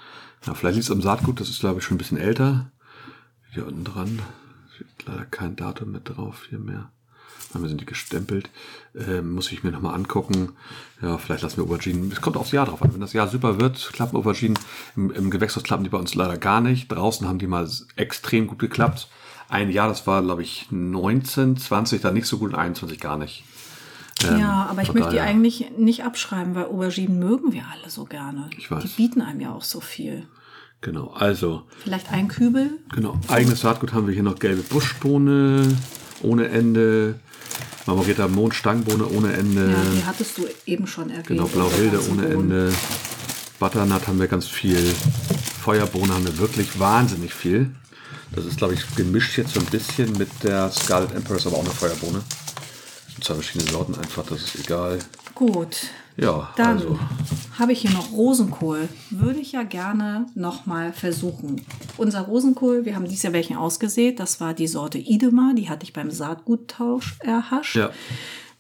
[0.47, 2.71] Ja, vielleicht liegt es am Saatgut, das ist glaube ich schon ein bisschen älter.
[3.53, 4.21] Hier unten dran
[5.07, 6.91] leider kein Datum mit drauf hier mehr.
[7.53, 8.51] Wir sind die gestempelt.
[8.97, 10.53] Ähm, muss ich mir nochmal angucken.
[11.01, 12.11] Ja, vielleicht lassen wir Auberginen.
[12.11, 12.93] Es kommt aufs Jahr drauf an.
[12.93, 14.59] Wenn das Jahr super wird, klappen Auberginen.
[14.97, 16.89] Im, im Gewächshaus klappen die bei uns leider gar nicht.
[16.89, 19.09] Draußen haben die mal extrem gut geklappt.
[19.49, 23.19] Ein Jahr, das war, glaube ich, 19, 20, da nicht so gut und 21 gar
[23.19, 23.45] nicht.
[24.23, 28.05] ja, aber ich Ähm, möchte die eigentlich nicht abschreiben, weil Auberginen mögen wir alle so
[28.05, 28.51] gerne.
[28.57, 28.83] Ich weiß.
[28.83, 30.27] Die bieten einem ja auch so viel.
[30.85, 32.79] Genau, also Vielleicht ein Kübel.
[32.95, 35.75] Genau, eigenes Saatgut haben wir hier noch gelbe Buschbohne
[36.23, 37.15] ohne Ende,
[37.87, 41.27] marmorierter Mondstangenbohne ohne Ende, Ja, die hattest du eben schon erwähnt.
[41.29, 42.27] genau, Blauhilde ohne.
[42.27, 42.73] Ende,
[43.59, 44.95] Butternut haben wir ganz viel,
[45.63, 47.71] Feuerbohne haben wir wirklich wahnsinnig viel.
[48.35, 51.65] Das ist, glaube ich, gemischt jetzt so ein bisschen mit der Scarlet Empress, aber auch
[51.65, 52.21] eine Feuerbohne.
[53.07, 54.99] Das sind zwei verschiedene Sorten einfach, das ist egal.
[55.35, 55.77] Gut.
[56.17, 56.99] Ja, Dann also,
[57.59, 58.89] habe ich hier noch Rosenkohl.
[59.11, 61.61] Würde ich ja gerne nochmal versuchen.
[61.97, 64.21] Unser Rosenkohl, wir haben dieses Jahr welchen ausgesät.
[64.21, 65.53] Das war die Sorte Idema.
[65.57, 67.75] Die hatte ich beim Saatguttausch erhascht.
[67.77, 67.91] Ja.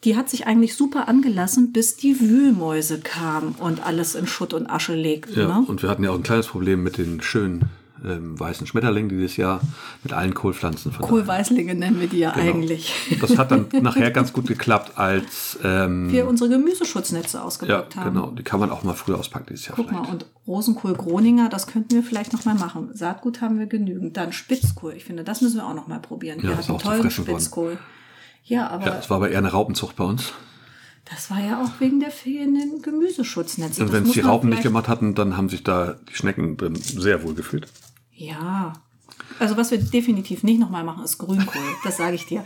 [0.02, 4.68] Die hat sich eigentlich super angelassen, bis die Wühlmäuse kamen und alles in Schutt und
[4.68, 5.34] Asche legten.
[5.38, 5.64] ja, Ne?
[5.66, 7.70] und wir hatten ja auch ein kleines Problem mit den schönen
[8.06, 9.60] ähm, weißen Schmetterlingen dieses Jahr,
[10.02, 10.92] mit allen Kohlpflanzen.
[10.92, 12.46] Von daher- Kohlweißlinge nennen wir die ja Genau.
[12.52, 12.92] eigentlich.
[13.20, 18.14] Das hat dann nachher ganz gut geklappt, als ähm, Wir unsere Gemüseschutznetze ja, ausgedrückt haben.
[18.14, 18.30] genau.
[18.30, 20.04] Die kann man auch mal früher auspacken dieses Jahr Guck vielleicht.
[20.04, 22.90] mal, und Rosenkohl Groninger, das könnten wir vielleicht noch mal machen.
[22.92, 24.16] Saatgut haben wir genügend.
[24.16, 26.38] Dann Spitzkohl, ich finde, das müssen wir auch noch mal probieren.
[26.40, 27.10] Ja, wir hatten tollen worden.
[27.10, 27.78] Spitzkohl.
[28.44, 30.32] Ja, aber ja, es war aber eher eine Raupenzucht bei uns.
[31.10, 33.80] das war ja auch wegen der fehlenden Gemüseschutznetze.
[33.82, 36.56] Und Das wenn es die Raupen nicht gemacht hatten, dann haben sich da die Schnecken
[36.58, 37.68] drin sehr wohl gefühlt.
[38.14, 38.72] Ja.
[39.38, 41.62] Also was wir definitiv nicht nochmal machen, ist Grünkohl.
[41.84, 42.44] Das sage ich dir.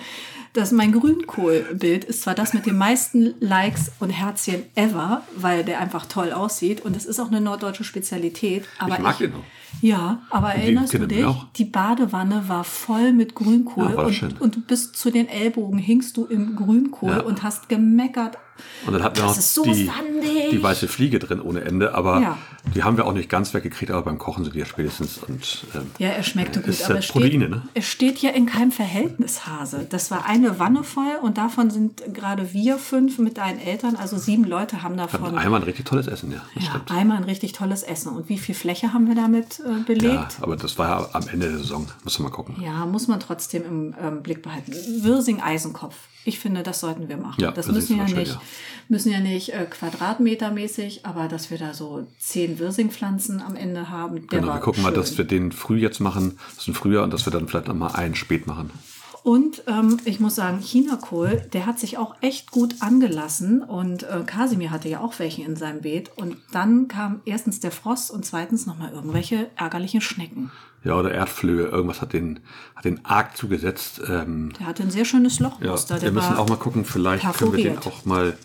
[0.54, 5.80] Das, mein Grünkohlbild ist zwar das mit den meisten Likes und Herzchen ever, weil der
[5.80, 8.64] einfach toll aussieht und es ist auch eine norddeutsche Spezialität.
[8.78, 9.42] Aber Ich mag den auch.
[9.82, 11.26] Ja, aber die erinnerst du dich?
[11.56, 16.24] Die Badewanne war voll mit Grünkohl Ja, und, und bis zu den Ellbogen hingst du
[16.24, 17.20] im Grünkohl Ja.
[17.20, 18.38] und hast gemeckert.
[18.86, 20.50] Und dann hatten wir Das ist so die, sandig.
[20.50, 22.38] die weiße Fliege drin ohne Ende, aber Ja.
[22.74, 25.64] die haben wir auch nicht ganz weggekriegt, aber beim Kochen sind die ja spätestens und
[25.74, 27.62] ähm, Ja, er schmeckte gut, Ist aber ja es steht, Proteine, ne?
[27.74, 29.86] es steht ja in keinem Verhältnis, Hase.
[29.88, 34.16] Das war eine Wanne voll und davon sind gerade wir fünf mit deinen Eltern, also
[34.18, 36.42] sieben Leute haben davon hatten einmal ein richtig tolles Essen, ja.
[36.54, 36.90] Ja, stimmt.
[36.90, 38.14] einmal ein richtig tolles Essen.
[38.16, 40.38] Und wie viel Fläche haben wir damit äh, Ja, belegt?
[40.40, 41.86] aber das war ja am Ende der Saison.
[42.04, 42.56] Muss man mal gucken.
[42.62, 44.72] Ja, muss man trotzdem im ähm, Blick behalten.
[45.02, 45.96] Wirsing Eisenkopf.
[46.28, 47.40] Ich finde, das sollten wir machen.
[47.40, 48.42] Ja, das müssen ja schön, nicht ja.
[48.90, 54.26] Müssen ja nicht äh, quadratmetermäßig, aber dass wir da so zehn Wirsingpflanzen am Ende haben.
[54.26, 54.82] Genau, wir gucken schön.
[54.82, 57.48] mal, dass wir den früh jetzt machen, das ist ein Frühjahr und dass wir dann
[57.48, 58.70] vielleicht noch mal einen spät machen.
[59.22, 63.62] Und ähm, ich muss sagen, Chinakohl, der hat sich auch echt gut angelassen.
[63.62, 66.10] Und äh, Kasimir hatte ja auch welche in seinem Beet.
[66.16, 70.50] Und dann kam erstens der Frost und zweitens nochmal irgendwelche ärgerlichen Schnecken.
[70.84, 72.40] Ja, oder Erdflöhe, irgendwas hat den,
[72.76, 74.00] hat den arg zugesetzt.
[74.08, 76.00] Ähm, Der hatte ein sehr schönes ja, Lochmuster.
[76.00, 77.86] wir müssen auch mal gucken, vielleicht können wir den perforiert.
[78.00, 78.38] auch mal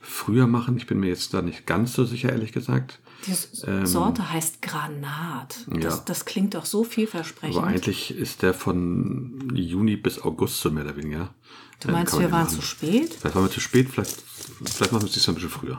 [0.00, 0.76] früher machen.
[0.76, 2.98] Ich bin mir jetzt da nicht ganz so sicher, ehrlich gesagt.
[3.26, 5.56] Die S- Sorte heißt Granat.
[5.66, 6.02] Das, Ähm, Ja.
[6.04, 7.56] das klingt doch so vielversprechend.
[7.58, 11.30] Aber eigentlich ist der von Juni bis August so mehr oder weniger.
[11.80, 12.54] du Ähm, meinst, wir waren machen.
[12.56, 13.14] zu spät?
[13.14, 14.22] Vielleicht waren wir zu spät, vielleicht,
[14.64, 15.78] vielleicht machen wir es diesmal ein bisschen früher.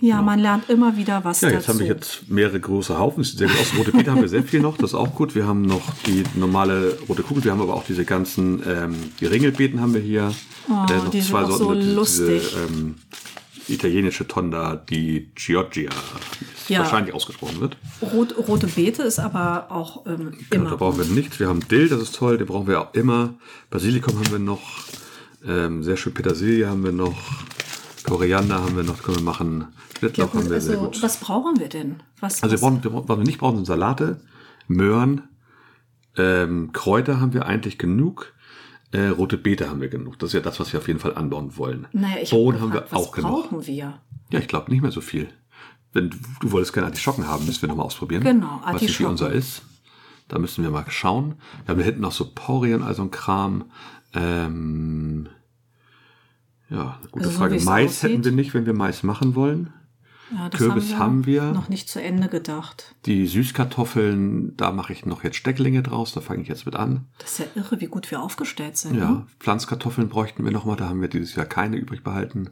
[0.00, 1.68] Ja, man lernt immer wieder was Ja, jetzt dazu.
[1.68, 3.22] haben wir jetzt mehrere große Haufen.
[3.22, 3.78] Sehr gut aus.
[3.78, 4.76] Rote Beete haben wir sehr viel noch.
[4.76, 5.34] Das ist auch gut.
[5.34, 7.44] Wir haben noch die normale rote Kugel.
[7.44, 10.34] Wir haben aber auch diese ganzen, ähm, die Ringelbeeten haben wir hier.
[10.68, 12.56] Oh, Äh, noch die sind auch so Diese, lustig.
[12.68, 12.96] ähm,
[13.68, 15.90] italienische Tonda, die Giorgia,
[16.68, 16.80] Ja.
[16.80, 17.76] wahrscheinlich ausgesprochen wird.
[18.02, 20.70] Rot, rote Beete ist aber auch ähm, Genau, immer.
[20.70, 21.38] da brauchen wir nichts.
[21.38, 22.38] Wir haben Dill, das ist toll.
[22.38, 23.34] Den brauchen wir auch immer.
[23.70, 24.60] Basilikum haben wir noch.
[25.46, 27.16] Ähm, sehr schön Petersilie haben wir noch.
[28.04, 29.02] Koriander haben wir noch.
[29.02, 29.60] Können wir machen.
[29.60, 31.02] ja, Schnittlauch gut, haben wir sehr also, gut.
[31.02, 32.02] was brauchen wir denn?
[32.20, 34.20] Was, Also wir was, brauchen, wir brauchen, was wir nicht brauchen, sind Salate,
[34.68, 35.22] Möhren,
[36.16, 38.32] ähm, Kräuter haben wir eigentlich genug.
[38.92, 40.18] Äh, rote Beete haben wir genug.
[40.18, 41.86] Das ist ja das, was wir auf jeden Fall anbauen wollen.
[41.92, 43.30] naja, ich Bohnen hab haben wir gefragt, was auch genug.
[43.50, 44.00] brauchen wir?
[44.30, 45.28] Ja, ich glaube nicht mehr so viel.
[45.94, 48.22] Wenn du, du wolltest gerne Artischocken haben, müssen wir nochmal ausprobieren.
[48.22, 49.10] Genau, Was nicht wie Artischocken.
[49.12, 49.62] unser ist.
[50.28, 51.34] Da müssen wir mal schauen.
[51.64, 53.64] Wir haben da hinten noch so Porien, also ein Kram.
[54.14, 55.28] Ähm,
[56.68, 57.60] ja, eine gute Also so Frage.
[57.64, 58.10] Mais aussieht.
[58.10, 59.72] hätten wir nicht, wenn wir Mais machen wollen.
[60.34, 61.52] Ja, Kürbis haben wir.
[61.52, 62.94] noch nicht zu Ende gedacht.
[63.04, 67.04] Die Süßkartoffeln, da mache ich noch jetzt Stecklinge draus, da fange ich jetzt mit an.
[67.18, 68.96] Das ist ja irre, wie gut wir aufgestellt sind.
[68.96, 69.26] Ja, Ne?
[69.40, 72.48] Pflanzkartoffeln bräuchten wir nochmal, da haben wir dieses Jahr keine übrig behalten.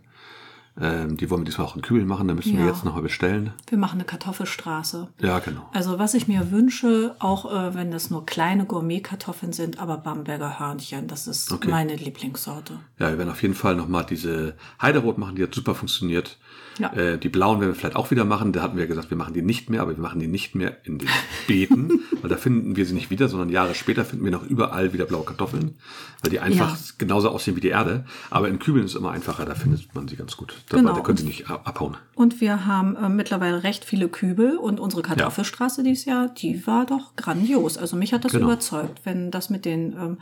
[0.80, 2.70] Ähm, die wollen wir diesmal auch in Kübel machen, da müssen wir Ja.
[2.70, 3.52] jetzt nochmal bestellen.
[3.68, 5.08] Wir machen eine Kartoffelstraße.
[5.20, 5.68] Ja, genau.
[5.72, 10.58] Also was ich mir wünsche, auch äh, wenn das nur kleine Gourmetkartoffeln sind, aber Bamberger
[10.60, 11.68] Hörnchen, das ist Okay.
[11.70, 12.74] meine Lieblingssorte.
[12.98, 16.38] Ja, wir werden auf jeden Fall nochmal diese Heiderot machen, die hat super funktioniert.
[16.78, 16.92] Ja.
[16.94, 18.52] Äh, die blauen werden wir vielleicht auch wieder machen.
[18.52, 20.78] Da hatten wir gesagt, wir machen die nicht mehr, aber wir machen die nicht mehr
[20.84, 21.08] in den
[21.46, 24.92] Beeten, weil da finden wir sie nicht wieder, sondern Jahre später finden wir noch überall
[24.94, 25.76] wieder blaue Kartoffeln,
[26.22, 26.82] weil die einfach Ja.
[26.96, 28.06] genauso aussehen wie die Erde.
[28.30, 30.54] Aber in Kübeln ist es immer einfacher, da findet man sie ganz gut.
[30.68, 30.94] Da, Genau.
[30.94, 31.96] da können sie nicht ab- abhauen.
[32.14, 36.86] Und wir haben äh, mittlerweile recht viele Kübel und unsere Kartoffelstraße dieses Jahr, die war
[36.86, 37.76] doch grandios.
[37.78, 38.46] Also mich hat das Genau.
[38.46, 39.00] überzeugt.
[39.04, 40.18] Wenn das mit den ähm,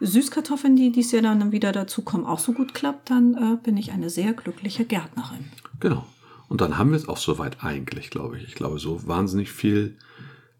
[0.00, 3.92] Süßkartoffeln, die dieses Jahr dann wieder dazukommen, auch so gut klappt, dann äh, bin ich
[3.92, 5.44] eine sehr glückliche Gärtnerin.
[5.80, 6.06] Genau.
[6.48, 8.44] Und dann haben wir es auch soweit eigentlich, glaube ich.
[8.44, 9.96] Ich glaube, so wahnsinnig viel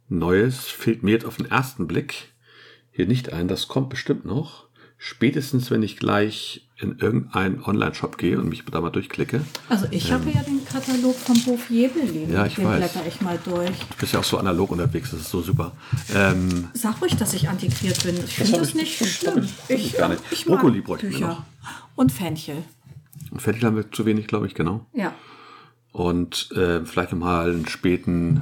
[0.09, 2.33] Neues fehlt mir jetzt auf den ersten Blick
[2.91, 3.49] hier nicht ein.
[3.49, 4.67] Das kommt bestimmt noch.
[5.05, 9.41] Spätestens, wenn ich gleich in irgendeinen Online-Shop gehe und mich da mal durchklicke.
[9.69, 12.33] Also ich habe ja den Katalog vom Hof Jedelin.
[12.33, 12.79] Ja, ich den weiß.
[12.79, 13.69] blätter ich mal durch.
[13.71, 15.73] Du bist ja auch so analog unterwegs, das ist so super.
[16.15, 18.15] Ähm, Sag ruhig, dass ich antiquiert bin.
[18.25, 19.49] Ich finde das nicht das hab schlimm.
[19.69, 20.23] ich- ich gar nicht.
[20.31, 21.27] ich mag Brokkoli bräuchten wir Bücher.
[21.31, 21.43] noch.
[21.97, 22.59] Und Fenchel.
[23.39, 24.87] Fettig haben wir zu wenig, glaube ich, genau.
[24.95, 25.13] Ja.
[25.91, 28.41] Und äh, vielleicht nochmal einen späten,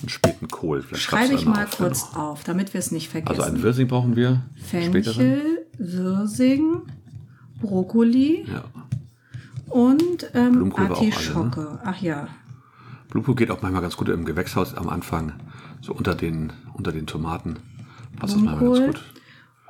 [0.00, 0.80] einen späten Kohl.
[0.82, 1.88] Vielleicht Schreibe ich mal auf, genau.
[1.88, 3.30] kurz auf, damit wir es nicht vergessen.
[3.40, 4.42] Also einen Wirsing brauchen wir.
[4.68, 5.40] späteren.
[5.78, 6.82] Wirsing,
[7.60, 8.64] Brokkoli Ja.
[9.68, 10.94] und ähm, auch alle, ne?
[10.94, 11.78] Artischocke.
[11.84, 12.28] Ach ja.
[13.10, 15.32] Blumenkohl geht auch manchmal ganz gut im Gewächshaus am Anfang,
[15.80, 17.56] so unter den, unter den Tomaten.
[18.18, 19.04] Passt das manchmal ganz gut.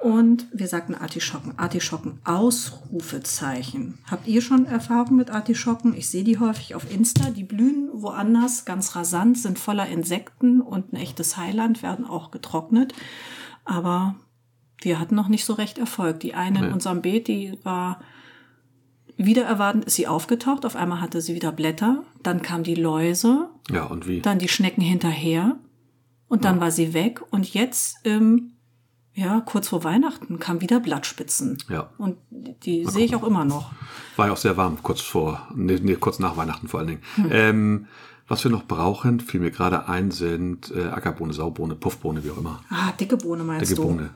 [0.01, 1.55] Und wir sagten Artischocken.
[1.59, 3.99] Artischocken, Ausrufezeichen.
[4.09, 5.93] Habt ihr schon Erfahrung mit Artischocken?
[5.95, 7.31] Ich sehe die häufig auf Insta.
[7.31, 12.95] Die blühen woanders ganz rasant, sind voller Insekten und ein echtes Heiland, werden auch getrocknet.
[13.65, 14.15] Aber
[14.83, 16.21] wir hatten noch nicht so recht Erfolg.
[16.21, 18.01] Die eine in unserem Beet, die war
[19.17, 20.65] wieder erwartend, ist sie aufgetaucht.
[20.65, 22.05] Auf einmal hatte sie wieder Blätter.
[22.23, 24.21] Dann kam die Läuse, Ja, und wie?
[24.21, 25.57] dann die Schnecken hinterher
[26.29, 27.21] und dann war sie weg.
[27.31, 28.53] Und jetzt, ähm,
[29.15, 31.59] ja, kurz vor Weihnachten kam wieder Blattspitzen.
[31.69, 31.91] Ja.
[31.99, 33.73] Und die sehe ich auch immer noch.
[34.17, 37.03] War ja auch sehr warm, kurz vor, nee, nee, kurz nach Weihnachten vor allen Dingen.
[37.17, 37.29] Hm.
[37.33, 37.87] Ähm,
[38.29, 42.37] was wir noch brauchen, fiel mir gerade ein, sind äh, Ackerbohne, Saubohne, Puffbohne, wie auch
[42.39, 42.61] immer.
[42.71, 43.89] Ah, dicke Bohne meinst Dicke du?
[43.89, 44.11] Bohne.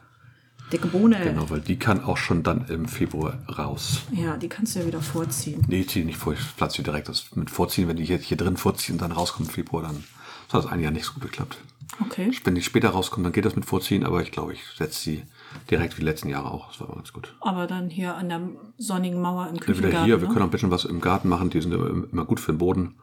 [0.72, 1.20] Dicke Bohne.
[1.22, 4.02] Genau, weil die kann auch schon dann im Februar raus.
[4.12, 5.62] Ja, die kannst du ja wieder vorziehen.
[5.68, 7.08] Nee, ich ziehe nicht vor, ich platze die direkt.
[7.08, 10.04] Das mit Vorziehen, wenn die hier, hier drin vorziehen und dann rauskommt im Februar, dann
[10.52, 11.58] das hat das ein Jahr nicht so gut geklappt.
[12.00, 12.30] Okay.
[12.44, 15.22] Wenn die später rauskommen, dann geht das mit Vorziehen, aber ich glaube, ich setze sie
[15.70, 16.68] direkt wie die letzten Jahre auch.
[16.68, 17.34] Das war ganz gut.
[17.40, 18.40] Aber dann hier an der
[18.78, 20.04] sonnigen Mauer im Wieder Küchengarten.
[20.04, 20.32] hier, wir ne?
[20.32, 22.58] können auch ein bisschen was im Garten machen, die sind immer immer gut für den
[22.58, 22.94] Boden.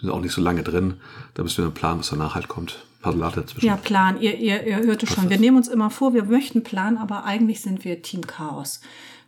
[0.00, 0.94] Sind auch nicht so lange drin.
[1.34, 2.84] Da müssen wir planen, was danach halt kommt.
[3.12, 3.66] Salate dazwischen.
[3.66, 4.20] Ja, Plan.
[4.20, 7.60] Ihr, ihr, ihr hörte schon, wir nehmen uns immer vor, wir möchten Plan, aber eigentlich
[7.60, 8.80] sind wir Team Chaos.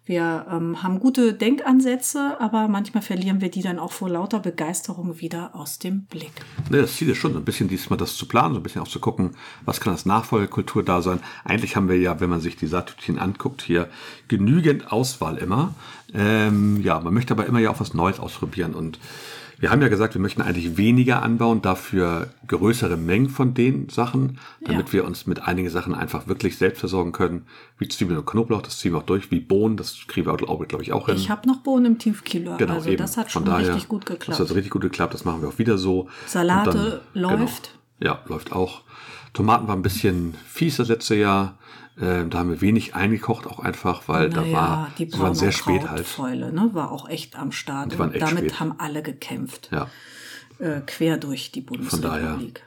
[0.06, 5.20] Wir ähm, haben gute Denkansätze, aber manchmal verlieren wir die dann auch vor lauter Begeisterung
[5.20, 6.30] wieder aus dem Blick.
[6.70, 8.88] Ne, das Ziel ist schon, ein bisschen diesmal das zu planen, so ein bisschen auch
[8.88, 9.32] zu gucken,
[9.64, 11.18] was kann als Nachfolgekultur da sein.
[11.44, 13.88] Eigentlich haben wir ja, wenn man sich die Saattütchen anguckt, hier
[14.28, 15.74] genügend Auswahl immer.
[16.14, 19.00] Ähm, ja, man möchte aber immer ja auch was Neues ausprobieren und
[19.58, 24.38] wir haben ja gesagt, wir möchten eigentlich weniger anbauen, dafür größere Mengen von den Sachen,
[24.60, 24.92] damit Ja.
[24.92, 27.46] wir uns mit einigen Sachen einfach wirklich selbst versorgen können.
[27.78, 29.30] Wie Zwiebeln und Knoblauch, das ziehen wir auch durch.
[29.30, 31.16] Wie Bohnen, das kriegen wir, auch, glaube ich, auch hin.
[31.16, 32.98] Ich habe noch Bohnen im Tiefkühler, Genau, also eben.
[32.98, 34.40] das hat schon daher, richtig gut Das geklappt.
[34.40, 36.08] hat richtig gut geklappt, das machen wir auch wieder so.
[36.26, 37.70] Salate Und läuft.
[38.00, 38.82] Genau, ja, läuft auch.
[39.36, 41.58] Tomaten waren ein bisschen fies das letzte Jahr.
[42.00, 45.52] Ähm, da haben wir wenig eingekocht, auch einfach, weil da war, die sie waren sehr
[45.52, 46.04] spät halt.
[46.06, 47.92] Braunkrautfäule, ne, war auch echt am Start.
[47.92, 48.60] Die waren Und echt damit spät.
[48.60, 49.88] haben alle gekämpft, Ja,
[50.58, 52.64] äh, quer durch die von daher Bundesrepublik.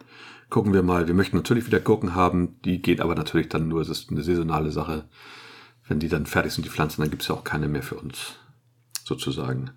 [0.52, 1.08] gucken wir mal.
[1.08, 2.60] Wir möchten natürlich wieder Gurken haben.
[2.66, 5.06] Die geht aber natürlich dann nur, es ist eine saisonale Sache.
[5.88, 7.96] Wenn die dann fertig sind, die Pflanzen, dann gibt es ja auch keine mehr für
[7.96, 8.36] uns,
[9.04, 9.72] sozusagen.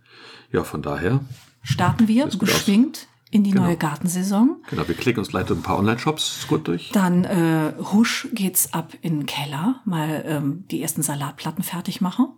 [0.51, 1.21] Ja, von daher,
[1.63, 3.65] Starten wir beschwingt in die Genau.
[3.65, 4.63] neue Gartensaison.
[4.71, 6.91] genau, wir klicken uns gleich ein paar Online-Shops gut durch.
[6.93, 12.29] Dann äh, husch geht's ab in den Keller, mal ähm, die ersten Salatplatten fertig machen.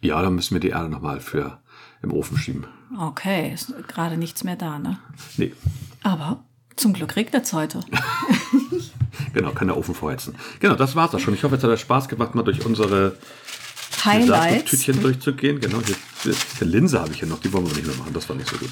[0.00, 1.58] Ja, dann müssen wir die Erde nochmal für
[2.02, 2.66] im Ofen schieben.
[3.00, 4.98] Okay, ist gerade nichts mehr da, ne?
[5.38, 5.52] Nee,
[6.02, 6.44] Aber
[6.76, 7.80] zum Glück regnet's heute.
[9.32, 10.34] genau, kann der Ofen vorheizen.
[10.60, 11.34] Genau, das war's auch schon.
[11.34, 13.16] Ich hoffe, es hat euch Spaß gemacht, mal durch unsere
[14.04, 14.70] Highlights.
[14.70, 15.60] Tütchen durchzugehen.
[15.60, 18.12] Genau, hier, die Linse habe ich hier noch, die wollen wir nicht mehr machen.
[18.12, 18.70] Das war nicht so gut.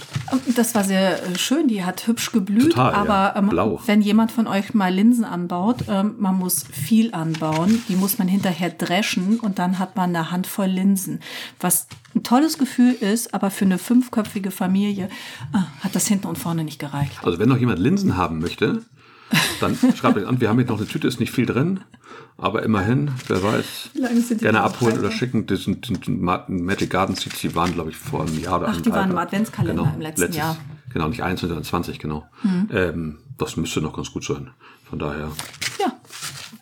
[0.54, 2.98] Das war sehr äh, schön, die hat hübsch geblüht, Total, ja.
[2.98, 3.80] aber ähm, Blau.
[3.86, 8.28] wenn jemand von euch mal Linsen anbaut, ähm, man muss viel anbauen, die muss man
[8.28, 11.20] hinterher dreschen und dann hat man eine Handvoll Linsen.
[11.60, 15.08] Was ein tolles Gefühl ist, aber für eine fünfköpfige Familie
[15.52, 17.12] ah, hat das hinten und vorne nicht gereicht.
[17.22, 18.82] Also wenn noch jemand Linsen haben möchte,
[19.60, 20.40] dann schreibt euch an.
[20.40, 21.80] Wir haben hier noch eine Tüte, ist nicht viel drin.
[22.38, 25.46] Aber immerhin, wer weiß, lange sind die gerne abholen oder schicken.
[25.46, 28.58] Das sind, sind, sind Ma- Magic Garden Seeds, die waren, glaube ich, vor einem Jahr
[28.58, 30.54] oder Ach, die waren im Adventskalender im letzten Jahr.
[30.54, 30.60] Hm.
[30.92, 32.24] Genau, nicht 21, sondern 20, genau.
[32.72, 34.50] Ähm, das müsste noch ganz gut sein.
[34.88, 35.30] Von daher,
[35.80, 35.92] Ja,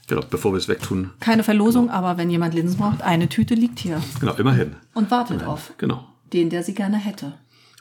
[0.07, 3.79] genau, bevor wir es wegtun, keine Verlosung, aber wenn jemand Linsen braucht, eine Tüte liegt
[3.81, 4.77] hier genau, immerhin.
[4.95, 7.33] und wartet auf Genau, den, der sie gerne hätte.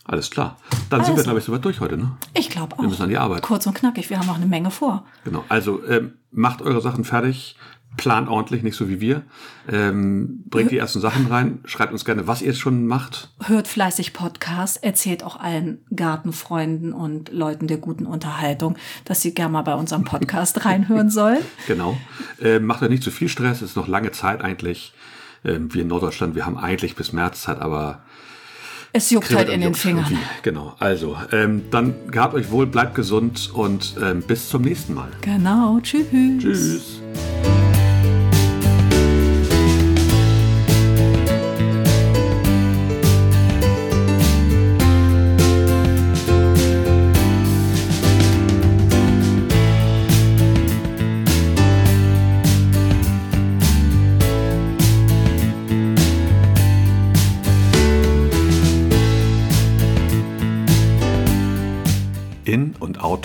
[0.09, 0.57] Alles klar.
[0.89, 1.23] Dann sind wir, Also.
[1.23, 2.17] glaube ich, soweit durch heute, ne?
[2.33, 2.81] Ich glaube auch.
[2.81, 3.43] Wir müssen an die Arbeit.
[3.43, 5.05] Kurz und knackig, wir haben noch eine Menge vor.
[5.23, 7.55] Genau, also ähm, macht eure Sachen fertig,
[7.95, 9.21] plant ordentlich, nicht so wie wir.
[9.71, 13.29] Ähm, bringt die ersten Sachen rein, schreibt uns gerne, was ihr schon macht.
[13.45, 19.53] hört fleißig Podcasts, erzählt auch allen Gartenfreunden und Leuten der guten Unterhaltung, dass sie gerne
[19.53, 21.39] mal bei unserem Podcast reinhören sollen.
[21.67, 21.97] Genau.
[22.41, 24.93] Ähm, macht euch nicht zu viel Stress, es ist noch lange Zeit eigentlich.
[25.45, 28.01] Ähm, wir in Norddeutschland, wir haben eigentlich bis März Zeit, aber
[28.91, 30.05] Es juckt halt in den Fingern.
[30.05, 30.23] irgendwie.
[30.41, 35.09] Genau, also ähm, dann gehabt euch wohl, bleibt gesund und ähm, bis zum nächsten Mal.
[35.21, 36.07] Genau, tschüss.
[36.39, 36.98] Tschüss.